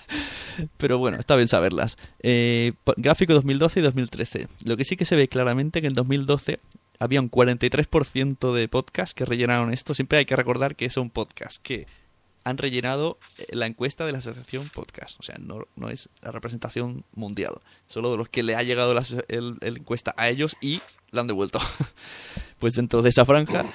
[0.77, 1.97] Pero bueno, está bien saberlas.
[2.21, 4.47] Eh, gráfico 2012 y 2013.
[4.65, 6.59] Lo que sí que se ve claramente que en 2012
[6.99, 9.95] había un 43% de podcasts que rellenaron esto.
[9.95, 11.87] Siempre hay que recordar que son podcasts que
[12.43, 15.19] han rellenado eh, la encuesta de la asociación podcast.
[15.19, 17.55] O sea, no, no es la representación mundial.
[17.87, 20.81] Solo de los que le ha llegado la, el encuesta a ellos y
[21.11, 21.59] la han devuelto.
[22.59, 23.65] pues dentro de esa franja,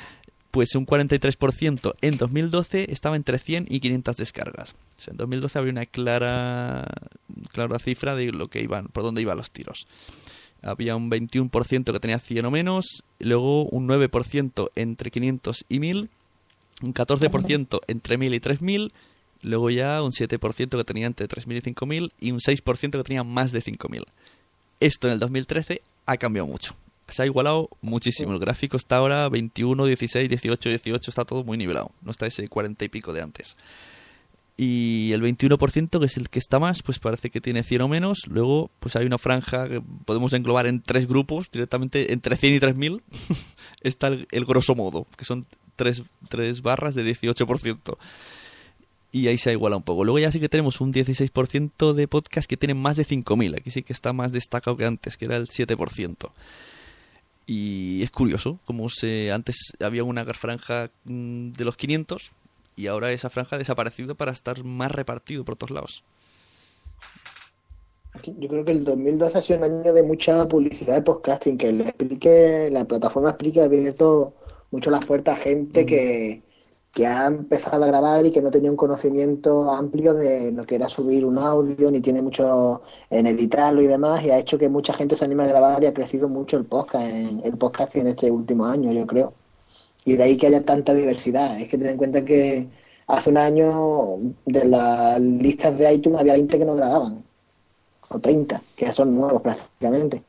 [0.56, 4.74] pues un 43% en 2012 estaba entre 100 y 500 descargas.
[5.06, 6.86] En 2012 había una clara,
[7.52, 9.86] clara cifra de lo que iban, por dónde iban los tiros.
[10.62, 16.08] Había un 21% que tenía 100 o menos, luego un 9% entre 500 y 1000,
[16.80, 18.92] un 14% entre 1000 y 3000,
[19.42, 23.24] luego ya un 7% que tenía entre 3000 y 5000 y un 6% que tenía
[23.24, 24.04] más de 5000.
[24.80, 26.74] Esto en el 2013 ha cambiado mucho.
[27.08, 28.32] Se ha igualado muchísimo.
[28.32, 31.92] El gráfico está ahora 21, 16, 18, 18, está todo muy nivelado.
[32.02, 33.56] No está ese 40 y pico de antes.
[34.56, 37.88] Y el 21%, que es el que está más, pues parece que tiene 100 o
[37.88, 38.26] menos.
[38.26, 42.60] Luego, pues hay una franja que podemos englobar en tres grupos, directamente entre 100 y
[42.60, 43.02] 3000.
[43.82, 47.98] está el, el grosso modo, que son tres, tres barras de 18%.
[49.12, 50.04] Y ahí se ha igualado un poco.
[50.04, 53.58] Luego ya sí que tenemos un 16% de podcast que tienen más de 5.000.
[53.58, 56.30] Aquí sí que está más destacado que antes, que era el 7%.
[57.46, 62.32] Y es curioso, como se antes había una franja mm, de los 500
[62.74, 66.04] y ahora esa franja ha desaparecido para estar más repartido por todos lados.
[68.38, 71.72] Yo creo que el 2012 ha sido un año de mucha publicidad de podcasting, que
[71.72, 74.35] le explique, la plataforma explique, ha abierto
[74.70, 76.42] mucho las puertas a gente que,
[76.96, 80.76] que ha empezado a grabar y que no tenía un conocimiento amplio de lo que
[80.76, 82.80] era subir un audio, ni tiene mucho
[83.11, 85.87] en editarlo y demás, y ha hecho que mucha gente se anime a grabar y
[85.87, 89.35] ha crecido mucho el podcast, en, el podcasting en este último año, yo creo.
[90.06, 91.61] Y de ahí que haya tanta diversidad.
[91.61, 92.66] Es que ten en cuenta que
[93.09, 97.22] hace un año de las listas de iTunes había 20 que no grababan
[98.09, 100.22] o 30, que ya son nuevos prácticamente.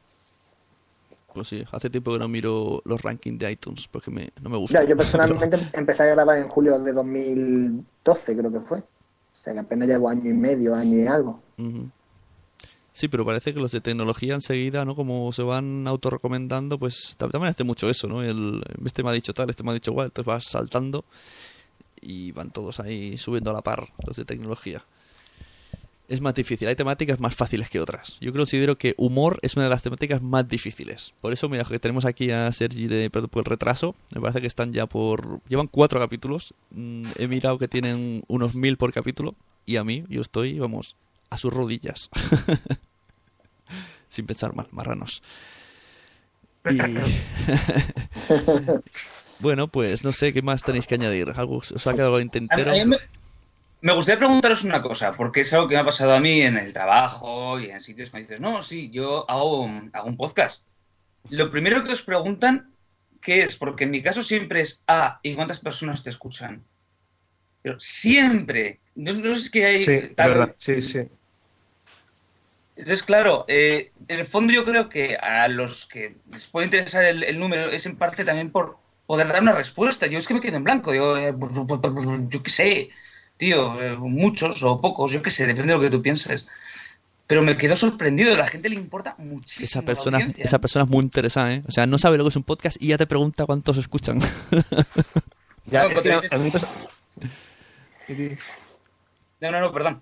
[1.37, 4.57] Pues sí, hace tiempo que no miro los rankings de iTunes porque me, no me
[4.57, 4.83] gusta.
[4.83, 8.79] Yo personalmente empecé a grabar en julio de 2012, creo que fue.
[8.79, 11.41] O sea que apenas llevo año y medio, año y algo.
[12.91, 14.95] Sí, pero parece que los de tecnología enseguida, ¿no?
[14.95, 18.23] Como se van autorrecomendando, pues tam- también hace mucho eso, ¿no?
[18.23, 21.05] El, este me ha dicho tal, este me ha dicho igual, entonces vas saltando
[22.01, 24.83] y van todos ahí subiendo a la par, los de tecnología.
[26.09, 28.15] Es más difícil, hay temáticas más fáciles que otras.
[28.21, 31.13] Yo considero que humor es una de las temáticas más difíciles.
[31.19, 33.93] Por eso, mira, que tenemos aquí a Sergi de Perdón por el retraso.
[34.15, 35.41] Me parece que están ya por...
[35.49, 36.53] Llevan cuatro capítulos.
[36.71, 39.35] Mm, He mirado que tienen unos mil por capítulo.
[39.65, 40.95] Y a mí, yo estoy, vamos,
[41.29, 42.09] a sus rodillas.
[44.09, 45.21] Sin pensar mal, marranos.
[46.69, 46.77] Y...
[49.39, 51.33] bueno, pues no sé qué más tenéis que añadir.
[51.35, 52.71] ¿Algo, ¿Os ha quedado algo A- intentero?
[52.71, 52.95] a mí
[53.81, 56.57] me, gustaría preguntaros una cosa, porque es algo que me ha pasado a mí en
[56.57, 60.61] el trabajo y en sitios que me dices, no, sí, yo hago, hago un podcast.
[61.29, 62.71] Lo primero que os preguntan,
[63.21, 63.55] ¿qué es?
[63.55, 66.63] Porque en mi caso siempre es, ah, ¿y cuántas personas te escuchan?
[67.61, 68.79] Pero siempre.
[68.95, 69.83] No, no es que hay...
[69.83, 71.01] Sí, tal- sí, sí.
[72.77, 77.05] Entonces, claro, eh, en el fondo yo creo que a los que les puede interesar
[77.05, 80.05] el, el número es en parte también por poder dar una respuesta.
[80.05, 80.93] Yo es que me quedo en blanco.
[80.93, 81.33] Yo, eh,
[82.29, 82.89] yo qué sé,
[83.37, 86.45] tío, eh, muchos o pocos, yo qué sé, depende de lo que tú pienses.
[87.27, 89.65] Pero me quedo sorprendido, a la gente le importa muchísimo.
[89.65, 90.43] Esa la persona, audiencia.
[90.45, 91.63] esa persona es muy interesada, ¿eh?
[91.67, 94.19] O sea, no sabe lo que es un podcast y ya te pregunta cuántos escuchan.
[95.69, 96.15] Ya, No, es que
[98.07, 98.39] es-
[99.41, 100.01] No, no, no, perdón.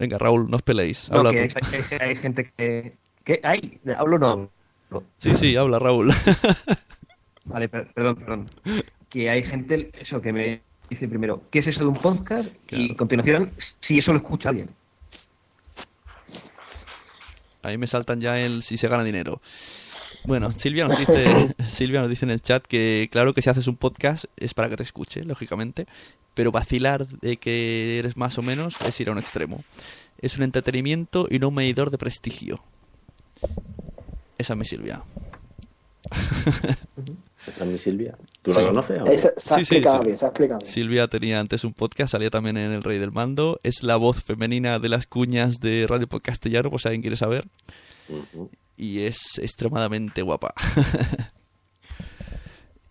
[0.00, 1.08] Venga, Raúl, no os peleéis.
[1.10, 1.58] no, Habla que tú.
[1.72, 2.96] hay, hay- hay gente que...
[3.22, 5.04] que hay, hablo no hablo.
[5.18, 6.12] Sí, sí, habla, Raúl.
[7.44, 8.50] Vale, per- perdón, perdón.
[9.08, 12.50] Que hay gente, eso, que me dice primero, ¿qué es eso de un podcast?
[12.70, 14.70] Y a continuación, si eso lo escucha alguien.
[17.62, 19.40] Ahí me saltan ya el si se gana dinero.
[20.24, 23.68] Bueno, Silvia nos dice, Silvia nos dice en el chat que claro que si haces
[23.68, 25.86] un podcast es para que te escuche, lógicamente,
[26.34, 29.64] pero vacilar de que eres más o menos es ir a un extremo.
[30.18, 32.62] Es un entretenimiento y no un medidor de prestigio.
[34.36, 35.02] Esa es mi Silvia.
[37.46, 38.16] Esa es mi Silvia.
[38.42, 38.60] ¿Tú Sí.
[38.60, 38.98] la conoces?
[38.98, 39.10] o no?
[39.10, 40.04] Esa- se ha Sí, sí, explicado sí.
[40.06, 40.70] bien, se ha explicado bien.
[40.72, 43.60] Silvia tenía antes un podcast, salía también en El Rey del Mando.
[43.62, 47.46] Es la voz femenina de las cuñas de Radio Podcastellano, por si alguien quiere saber.
[48.76, 50.52] Y es extremadamente guapa.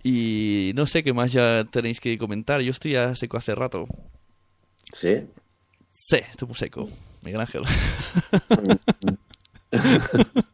[0.03, 2.61] y no sé qué más ya tenéis que comentar.
[2.61, 3.87] Yo estoy ya seco hace rato.
[4.93, 5.15] Sí.
[5.93, 6.87] Sí, estoy muy seco.
[7.23, 7.61] Miguel Ángel.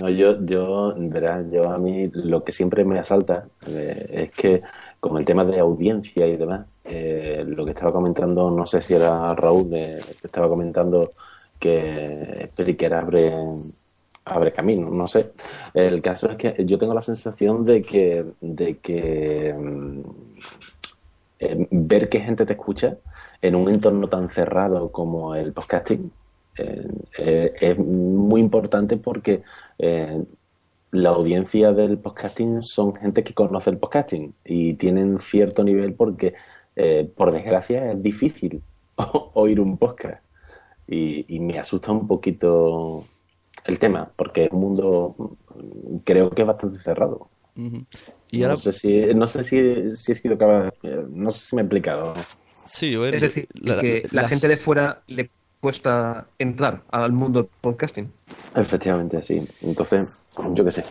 [0.00, 4.62] No, yo, yo, verás, yo a mí lo que siempre me asalta eh, es que
[5.00, 8.94] con el tema de audiencia y demás, eh, lo que estaba comentando, no sé si
[8.94, 11.12] era Raúl, que estaba comentando
[11.58, 13.32] que Spreaker abre,
[14.24, 15.32] abre camino, no sé.
[15.72, 20.00] El caso es que yo tengo la sensación de que, de que mm,
[21.38, 22.96] eh, ver que gente te escucha
[23.40, 26.10] en un entorno tan cerrado como el podcasting
[26.58, 26.86] eh,
[27.18, 29.42] eh, es muy importante porque
[29.78, 30.22] eh,
[30.92, 36.34] la audiencia del podcasting son gente que conoce el podcasting y tienen cierto nivel porque,
[36.76, 38.62] eh, por desgracia, es difícil
[39.34, 40.22] oír un podcast.
[40.88, 43.04] Y, y me asusta un poquito
[43.64, 45.36] el tema, porque es un mundo,
[46.04, 47.28] creo que es bastante cerrado.
[48.30, 50.72] Y ahora, No sé si, no sé si, si he sido capaz,
[51.10, 52.14] no sé si me he explicado.
[52.64, 55.30] sí, Es decir, la- que la las- gente de fuera le
[55.66, 58.08] cuesta entrar al mundo del podcasting.
[58.54, 59.44] Efectivamente, sí.
[59.62, 60.22] Entonces,
[60.54, 60.84] yo qué sé,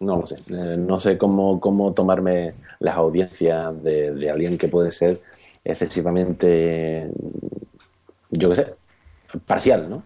[0.00, 0.36] no lo sé.
[0.48, 5.18] Eh, no sé cómo, cómo tomarme las audiencias de, de alguien que puede ser
[5.62, 7.10] excesivamente,
[8.30, 8.74] yo qué sé,
[9.44, 10.02] parcial, ¿no?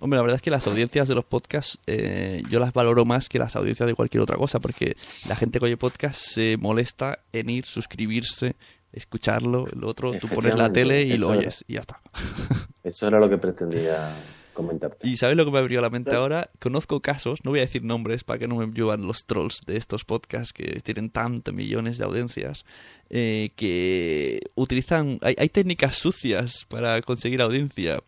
[0.00, 3.28] Hombre, la verdad es que las audiencias de los podcasts eh, yo las valoro más
[3.28, 4.96] que las audiencias de cualquier otra cosa, porque
[5.28, 8.56] la gente que oye podcast se molesta en ir, suscribirse,
[8.92, 12.00] escucharlo, el otro, tú pones la tele y lo oyes y ya está.
[12.84, 14.14] Eso era lo que pretendía
[14.52, 15.08] comentarte.
[15.08, 16.50] Y ¿sabes lo que me abrió la mente ahora?
[16.60, 19.78] Conozco casos, no voy a decir nombres para que no me llevan los trolls de
[19.78, 22.66] estos podcasts que tienen tantos millones de audiencias,
[23.08, 28.00] eh, que utilizan, hay, hay técnicas sucias para conseguir audiencia.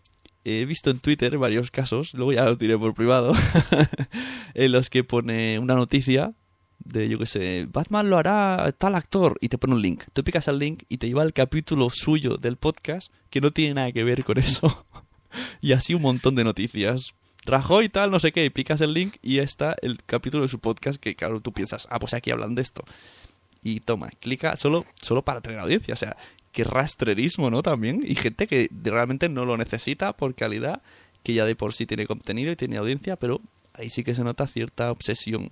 [0.45, 3.33] He visto en Twitter varios casos, luego ya los diré por privado,
[4.55, 6.35] en los que pone una noticia
[6.79, 10.05] de, yo qué sé, Batman lo hará tal actor y te pone un link.
[10.13, 13.75] Tú picas al link y te lleva al capítulo suyo del podcast que no tiene
[13.75, 14.87] nada que ver con eso.
[15.61, 17.15] y así un montón de noticias.
[17.45, 20.59] Rajoy tal, no sé qué, y picas el link y está el capítulo de su
[20.59, 22.83] podcast que, claro, tú piensas, ah, pues aquí hablan de esto.
[23.63, 25.95] Y toma, clica solo, solo para tener audiencia.
[25.95, 26.17] O sea,
[26.53, 27.63] qué rastrerismo, ¿no?
[27.63, 28.01] También.
[28.03, 30.83] Y gente que realmente no lo necesita por calidad,
[31.23, 33.41] que ya de por sí tiene contenido y tiene audiencia, pero
[33.75, 35.51] ahí sí que se nota cierta obsesión.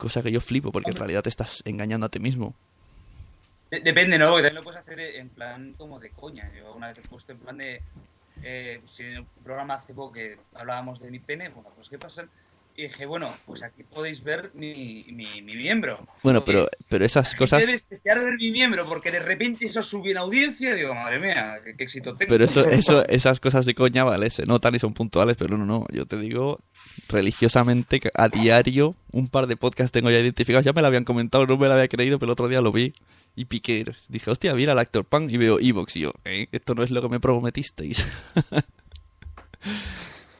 [0.00, 2.54] Cosa que yo flipo, porque en realidad te estás engañando a ti mismo.
[3.70, 4.30] De- depende, ¿no?
[4.30, 6.50] Porque también lo puedes hacer en plan como de coña.
[6.56, 7.82] Yo una vez he puesto en plan de.
[8.42, 11.98] Eh, si en el programa hace poco que hablábamos de mi pene, bueno, pues ¿qué
[11.98, 12.24] pasa?
[12.76, 15.98] Y dije, bueno, pues aquí podéis ver mi, mi, mi miembro.
[16.22, 17.66] Bueno, pero, pero esas cosas...
[17.66, 20.74] Desear ver mi miembro, porque de repente eso sube en audiencia.
[20.74, 22.30] Digo, madre mía, qué, qué éxito tengo.
[22.30, 25.66] Pero eso, eso, esas cosas de coña, vale, se notan y son puntuales, pero no,
[25.66, 26.60] no, yo te digo
[27.08, 31.46] religiosamente a diario un par de podcasts tengo ya identificados, ya me lo habían comentado,
[31.46, 32.92] no me lo había creído, pero el otro día lo vi
[33.36, 36.48] y piqué, dije, hostia, mira el actor pan y veo Evox y yo, ¿eh?
[36.52, 38.08] Esto no es lo que me prometisteis.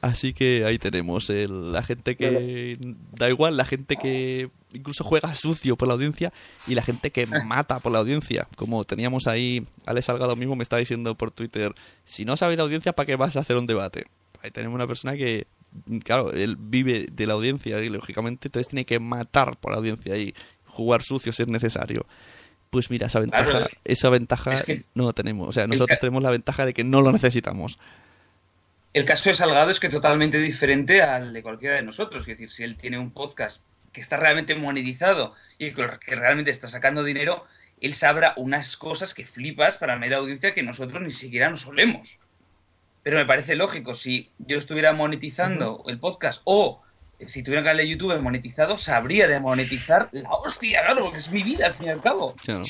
[0.02, 2.78] Así que ahí tenemos el- la gente que
[3.12, 6.32] da igual, la gente que incluso juega sucio por la audiencia
[6.66, 8.48] y la gente que mata por la audiencia.
[8.56, 12.62] Como teníamos ahí, Alex Salgado mismo me está diciendo por Twitter, si no sabes de
[12.62, 14.06] audiencia, ¿para qué vas a hacer un debate?
[14.42, 15.46] Ahí tenemos una persona que,
[16.04, 20.16] claro, él vive de la audiencia y lógicamente entonces tiene que matar por la audiencia
[20.16, 20.34] y
[20.66, 22.06] jugar sucio si es necesario.
[22.70, 25.48] Pues mira, esa ventaja, Claro, esa ventaja es que- no la tenemos.
[25.48, 27.78] O sea, nosotros tenemos la ventaja de que no lo necesitamos.
[28.92, 32.22] El caso de Salgado es que totalmente diferente al de cualquiera de nosotros.
[32.22, 36.68] Es decir, si él tiene un podcast que está realmente monetizado y que realmente está
[36.68, 37.44] sacando dinero,
[37.80, 42.16] él sabrá unas cosas que flipas para media audiencia que nosotros ni siquiera nos solemos.
[43.02, 46.82] Pero me parece lógico, si yo estuviera monetizando el podcast o
[47.26, 51.30] si tuviera un canal de YouTube monetizado, sabría de monetizar la hostia, claro, porque es
[51.30, 52.34] mi vida al fin y al cabo.
[52.42, 52.64] Claro.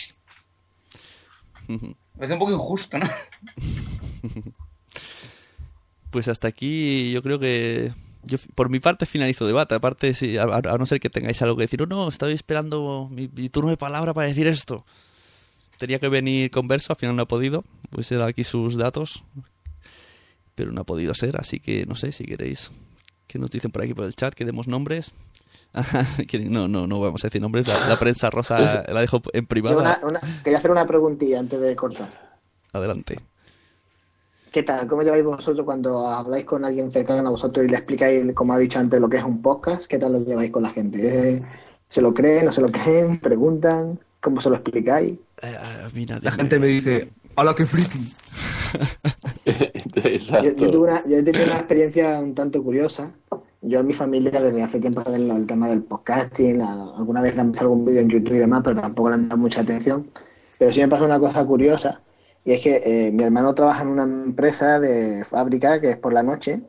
[1.69, 3.09] Me parece un poco injusto, ¿no?
[6.11, 7.93] Pues hasta aquí yo creo que
[8.25, 9.77] yo por mi parte finalizo debate.
[9.77, 13.29] Aparte, si, a, no ser que tengáis algo que decir, oh, no, estoy esperando mi,
[13.29, 14.85] mi turno de palabra para decir esto.
[15.79, 17.65] Tenía que venir converso, al final no ha podido.
[17.91, 19.23] Pues he dado aquí sus datos.
[20.61, 22.71] Pero no ha podido ser, así que no sé si queréis
[23.27, 25.11] que nos dicen por aquí por el chat, que demos nombres.
[26.51, 27.67] No, no, no vamos a decir nombres.
[27.67, 29.79] La, la prensa rosa la dejo en privado.
[29.79, 32.11] una- una- quería hacer una preguntilla antes de cortar.
[32.75, 33.19] Adelante.
[34.53, 34.87] ¿Qué tal?
[34.87, 38.59] ¿Cómo lleváis vosotros cuando habláis con alguien cercano a vosotros y le explicáis, como ha
[38.59, 39.87] dicho antes, lo que es un podcast?
[39.87, 41.37] ¿Qué tal lo lleváis con la gente?
[41.37, 41.43] ¿Eh?
[41.89, 42.45] ¿Se lo creen?
[42.45, 43.19] ¿No se lo creen?
[43.19, 43.99] ¿Preguntan?
[44.21, 45.17] ¿Cómo se lo explicáis?
[45.41, 45.57] Eh,
[45.95, 48.13] mira, La gente me dice, ¡Hala, qué friki!
[50.43, 53.15] Yo, yo tuve una, yo he tenido una experiencia un tanto curiosa.
[53.63, 57.85] Yo en mi familia desde hace tiempo el, tema del podcasting, alguna vez han algún
[57.85, 60.09] vídeo en YouTube y demás, pero tampoco le han dado mucha atención.
[60.59, 62.03] Pero sí me pasó una cosa curiosa,
[62.45, 66.13] y es que eh, mi hermano trabaja en una empresa de fábrica que es por
[66.13, 66.63] la noche,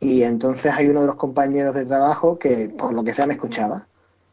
[0.00, 3.34] y entonces hay uno de los compañeros de trabajo que por lo que sea me
[3.34, 3.88] escuchaba.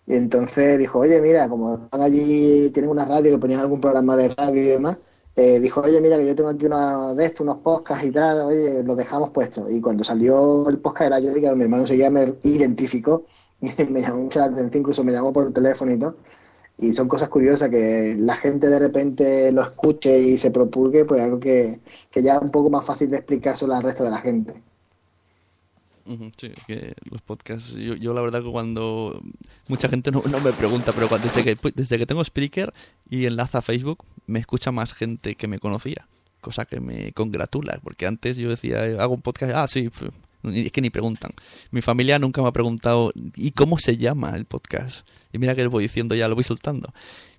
[0.07, 4.15] Y entonces dijo, oye, mira, como están allí, tienen una radio que ponían algún programa
[4.17, 4.97] de radio y demás,
[5.35, 8.41] eh, dijo, oye, mira que yo tengo aquí uno de estos, unos podcasts y tal,
[8.41, 9.71] oye, los dejamos puestos.
[9.71, 13.25] Y cuando salió el podcast era yo y claro, mi hermano enseguida me identificó,
[13.61, 16.17] y me llamó mucho la atención, incluso me llamó por teléfono y todo.
[16.77, 21.21] Y son cosas curiosas que la gente de repente lo escuche y se propulgue, pues
[21.21, 21.79] algo que,
[22.09, 24.63] que ya es un poco más fácil de explicárselo al resto de la gente.
[26.37, 29.21] Sí, que los podcasts, yo, yo la verdad que cuando
[29.67, 32.73] mucha gente no, me pregunta, pero cuando- desde que, desde que tengo Spreaker
[33.09, 36.07] y enlaza a Facebook, me escucha más gente que me conocía,
[36.41, 39.89] cosa que me congratula, porque antes yo decía, eh, hago un podcast, ah, sí,
[40.43, 41.31] es que ni preguntan.
[41.69, 45.07] Mi familia nunca me ha preguntado, ¿y cómo se llama el podcast?
[45.31, 46.93] Y mira que lo voy diciendo ya, lo voy soltando,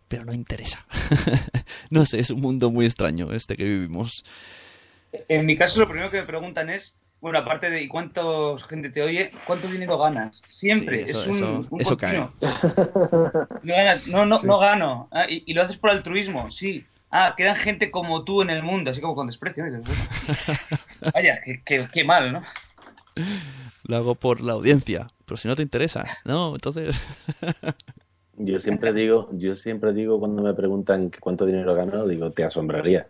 [0.08, 0.86] pero no interesa.
[1.90, 4.24] no sé, es un mundo muy extraño este que vivimos.
[5.28, 8.90] En mi caso, lo primero que me preguntan es, bueno, aparte de ¿y cuánto gente
[8.90, 9.30] te oye?
[9.46, 10.42] ¿Cuánto dinero ganas?
[10.48, 12.18] Siempre, Sí, eso- es un, eso- un eso cae.
[12.18, 12.32] continuo.
[13.62, 15.08] No, ganas- no, no, no gano.
[15.12, 16.84] Ah, y, y lo haces por altruismo, sí.
[17.10, 19.64] Ah, quedan gente como tú en el mundo, así como con desprecio.
[19.66, 19.80] ¿no?
[19.80, 19.84] Bueno,
[21.14, 22.42] Vaya, qué, qué- qué mal, ¿no?
[23.84, 27.00] Lo hago por la audiencia, pero si no te interesa, no, entonces...
[28.34, 33.06] Yo siempre digo, yo siempre digo cuando me preguntan cuánto dinero gano, digo, te asombraría.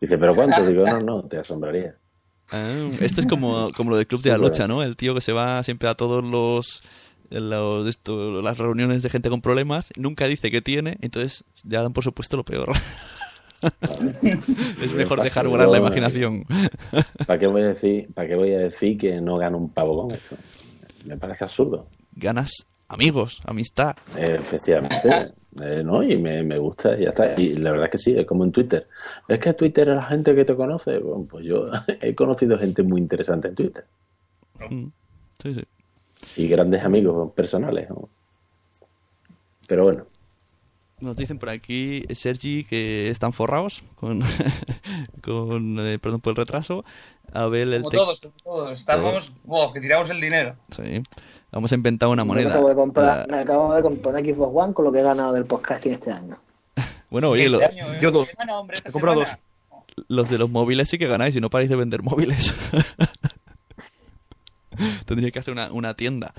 [0.00, 0.64] Dice, ¿pero cuánto?
[0.66, 1.96] Digo, no, no, te asombraría.
[2.52, 4.82] Ah, esto es como, como lo del Club de la Lucha, ¿no?
[4.82, 6.82] El tío que se va siempre a todos los,
[7.30, 11.92] los esto, las reuniones de gente con problemas, nunca dice que tiene, entonces ya dan
[11.92, 12.72] por supuesto lo peor.
[14.22, 16.44] es mejor dejar volar la imaginación.
[17.26, 20.02] ¿Para qué voy a decir, para qué voy a decir que no gano un pavo
[20.02, 20.36] con esto?
[21.04, 21.88] Me parece absurdo.
[22.12, 23.96] Ganas amigos, amistad.
[24.18, 26.02] Efectivamente, eh, ¿no?
[26.02, 27.34] Y me, me gusta y ya está.
[27.40, 28.86] Y la verdad es que sí, es como en Twitter.
[29.28, 30.98] ¿Es que Twitter es la gente que te conoce?
[30.98, 31.68] Bueno, pues yo
[32.00, 33.84] he conocido gente muy interesante en Twitter.
[34.70, 34.86] Mm,
[35.42, 35.64] Sí, sí.
[36.36, 38.08] Y grandes amigos personales, ¿no?
[39.68, 40.06] Pero bueno,
[41.00, 44.22] Nos dicen por aquí, Sergi, que están forrados con,
[45.22, 46.84] con eh, perdón por el retraso.
[47.32, 48.78] Abel, el Como todos, como todos.
[48.80, 50.56] Estamos, wow, que tiramos el dinero.
[50.70, 51.02] Sí.
[51.52, 52.50] Vamos a inventar una Me moneda.
[52.50, 55.32] acabo, de comprar, La- me acabo de comprar Xbox One con lo que he ganado
[55.32, 56.38] del podcasting este año.
[57.10, 57.98] Bueno, oye, lo- Este año, ¿eh?
[58.02, 58.28] yo dos.
[58.50, 59.42] Hombre, He comprado semana.
[60.08, 62.54] los de los móviles sí que ganáis y no paráis de vender móviles.
[65.06, 66.34] Tendría que hacer una, una tienda.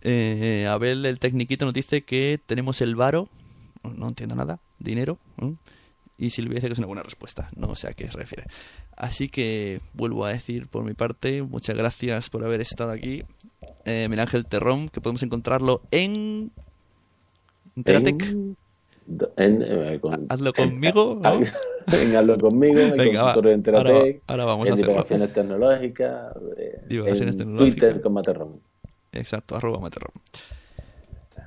[0.00, 3.28] Eh, Abel, el tecniquito, nos dice que tenemos el varo.
[3.84, 4.58] No, entiendo nada.
[4.78, 5.18] Dinero.
[6.18, 7.50] Y Silvia dice que es una buena respuesta.
[7.54, 8.46] No sé a qué se refiere.
[8.96, 13.22] Así que vuelvo a decir por mi parte, muchas gracias por haber estado aquí.
[13.84, 16.50] Eh, Miguel Ángel Terrón, que podemos encontrarlo en...
[17.76, 18.22] Interatec.
[18.22, 18.56] en,
[19.36, 21.32] en, eh, con- Hazlo conmigo, ¿no?
[21.34, 21.48] en-
[21.92, 23.34] en Hazlo conmigo, en Venga, va.
[23.34, 24.92] consultorio de Interatec, Ahora- ahora vamos en a hacerlo.
[24.92, 27.78] divulgaciones tecnológicas, eh, Divulgaciones en tecnológicas.
[27.80, 28.60] Twitter con Materrón.
[29.12, 30.12] Exacto, arroba Materrón.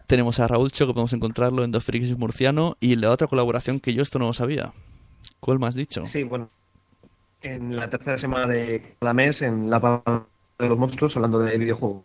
[0.07, 3.93] Tenemos a Raúlcho, que podemos encontrarlo en Dos Frikis Murciano, y la otra colaboración que
[3.93, 4.71] yo esto no lo sabía.
[5.39, 6.05] ¿Cuál me has dicho?
[6.05, 6.49] Sí, bueno.
[7.41, 9.79] En la tercera semana de cada mes, en la
[10.59, 12.03] de los monstruos, hablando de videojuegos.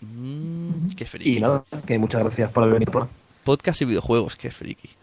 [0.00, 1.36] Mm, qué friki.
[1.36, 3.08] Y nada, que muchas gracias por haber venido por
[3.44, 4.90] Podcast y videojuegos, qué friki.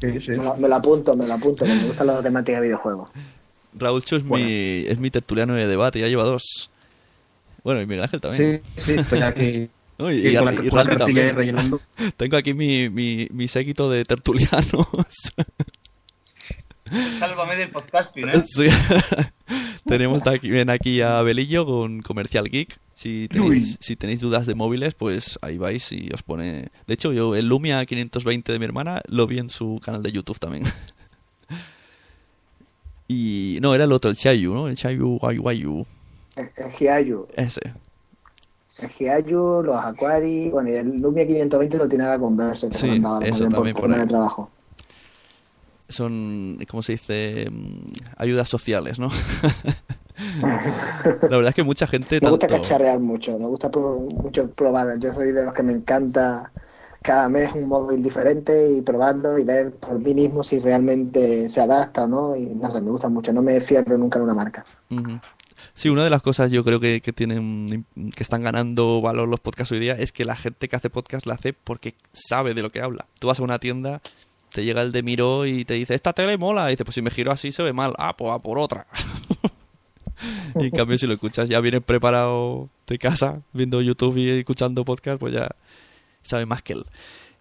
[0.00, 0.30] Sí, sí.
[0.32, 3.08] Me la, me la apunto, me la apunto, que me gustan las temáticas de videojuegos.
[3.78, 4.42] Raúlcho es, mi,
[4.86, 6.68] es mi tertuliano de debate, ya lleva dos.
[7.62, 8.60] Bueno, y Miguel Ángel también.
[8.76, 9.70] Sí, sí, estoy aquí.
[9.96, 11.32] No, y, y y- la- también.
[11.34, 11.80] rellenando.
[12.16, 14.88] Tengo aquí mi, mi, mi séquito de tertulianos.
[17.20, 18.44] Sálvame del podcasting, ¿eh?
[18.44, 18.66] Sí.
[19.86, 22.78] Tenemos aquí, ven aquí a Belillo con Comercial Geek.
[22.94, 26.68] Si tenéis, si tenéis dudas de móviles, pues ahí vais y os pone...
[26.86, 30.12] De hecho, yo el Lumia 520 de mi hermana lo vi en su canal de
[30.12, 30.64] YouTube también.
[33.06, 34.66] Y no, era el otro, el Chayu, ¿no?
[34.68, 35.86] El Chayu Wayu.
[36.36, 37.60] El, el Ese.
[38.78, 42.74] el Giayu, los Aquari, bueno, y el Lumia 520 lo tiene a la Converse, que
[42.78, 44.00] Sí, eso también también por, por ahí.
[44.00, 44.50] de trabajo.
[45.88, 47.48] Son, ¿cómo se dice?
[47.50, 49.08] Mm, Ayudas sociales, ¿no?
[50.42, 52.18] La verdad es que mucha gente...
[52.22, 54.98] Me gusta cacharrear mucho, me gusta pro- mucho probar.
[54.98, 56.52] Yo soy de los que me encanta
[57.02, 61.60] cada mes un móvil diferente y probarlo y ver por mí mismo si realmente se
[61.60, 62.36] adapta o no.
[62.36, 64.64] Y no sé, me gusta mucho, no me cierro nunca en una marca.
[65.74, 69.40] Sí, una de las cosas yo creo que, que tienen que están ganando valor los
[69.40, 72.62] podcasts hoy día es que la gente que hace podcast la hace porque sabe de
[72.62, 73.06] lo que habla.
[73.18, 74.00] Tú vas a una tienda,
[74.54, 76.68] te llega el de Miro y te dice, esta tele mola.
[76.68, 77.92] Y dice, pues si me giro así se ve mal.
[77.98, 78.86] Ah, pues va por otra.
[80.54, 84.84] y en cambio si lo escuchas ya vienes preparado de casa, viendo YouTube y escuchando
[84.84, 85.48] podcast, pues ya
[86.22, 86.84] sabe más que él.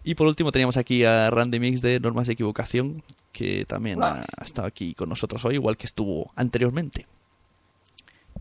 [0.04, 4.26] Y por último teníamos aquí a Randy Mix de Normas de Equivocación, que también ha,
[4.38, 7.06] ha estado aquí con nosotros hoy, igual que estuvo anteriormente.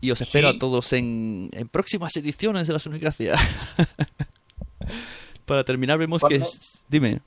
[0.01, 0.55] Y os espero Sí.
[0.55, 3.35] a todos en, en próximas ediciones de la Gracia.
[5.45, 6.35] Para terminar vemos que...
[6.35, 7.21] Es- Dime.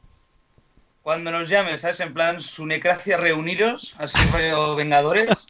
[1.07, 2.01] Cuando nos llames, ¿sabes?
[2.01, 5.47] En plan, su necracia reuniros, así rollo Vengadores.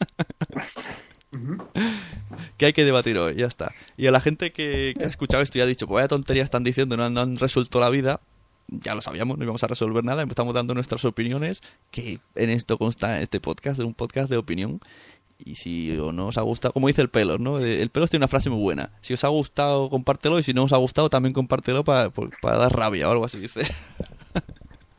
[2.58, 3.72] que hay que debatir hoy, ya está.
[3.96, 6.44] Y a la gente que, que ha escuchado esto y ha dicho, pues vaya tontería
[6.44, 8.20] están diciendo, no han, no han resuelto la vida,
[8.68, 12.76] ya lo sabíamos, no íbamos a resolver nada, estamos dando nuestras opiniones, que en esto
[12.76, 14.80] consta este podcast, es un podcast de opinión.
[15.38, 17.60] Y si o no os ha gustado, como dice el pelo, ¿no?
[17.60, 18.90] El pelo tiene una frase muy buena.
[19.00, 20.38] Si os ha gustado, compártelo.
[20.38, 23.38] Y si no os ha gustado, también compártelo para, para dar rabia o algo así,
[23.38, 23.62] dice.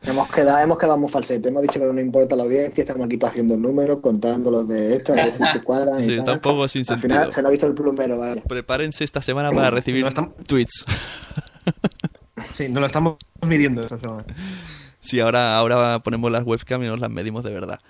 [0.02, 1.48] Hemos quedado, hemos quedado muy falsete.
[1.48, 2.82] Hemos dicho que no nos importa la audiencia.
[2.82, 5.98] Estamos aquí haciendo números, contando los de esto, a ver si se cuadran.
[6.00, 6.18] y Sí, tal.
[6.20, 7.08] está un poco sin Al sentido.
[7.16, 8.40] final se lo ha visto el plumero, vaya.
[8.42, 10.84] Prepárense esta semana para recibir No estamos- tweets.
[12.54, 14.24] Sí, nos lo estamos midiendo esta semana.
[15.00, 17.80] Sí, ahora, ahora ponemos las webcam y nos las medimos de verdad.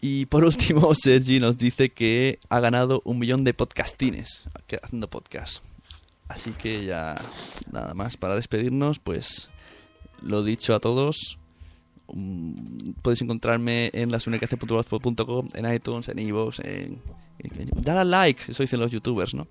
[0.00, 5.10] Y por último, Sergi nos dice que ha ganado un millón de podcastines que- haciendo
[5.10, 5.62] podcast.
[6.28, 7.16] Así que ya
[7.72, 9.50] nada más para despedirnos, pues
[10.22, 11.38] lo dicho a todos.
[12.12, 12.54] mm,
[13.02, 17.00] Podéis encontrarme en lasunecace.blogspot.com, en iTunes, en iVoox, en,
[17.38, 19.46] en- Dale al like, eso dicen los youtubers, ¿no?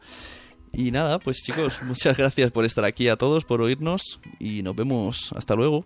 [0.72, 4.76] Y nada, pues chicos, muchas gracias por estar aquí a todos, por oírnos y nos
[4.76, 5.32] vemos.
[5.36, 5.86] Hasta luego.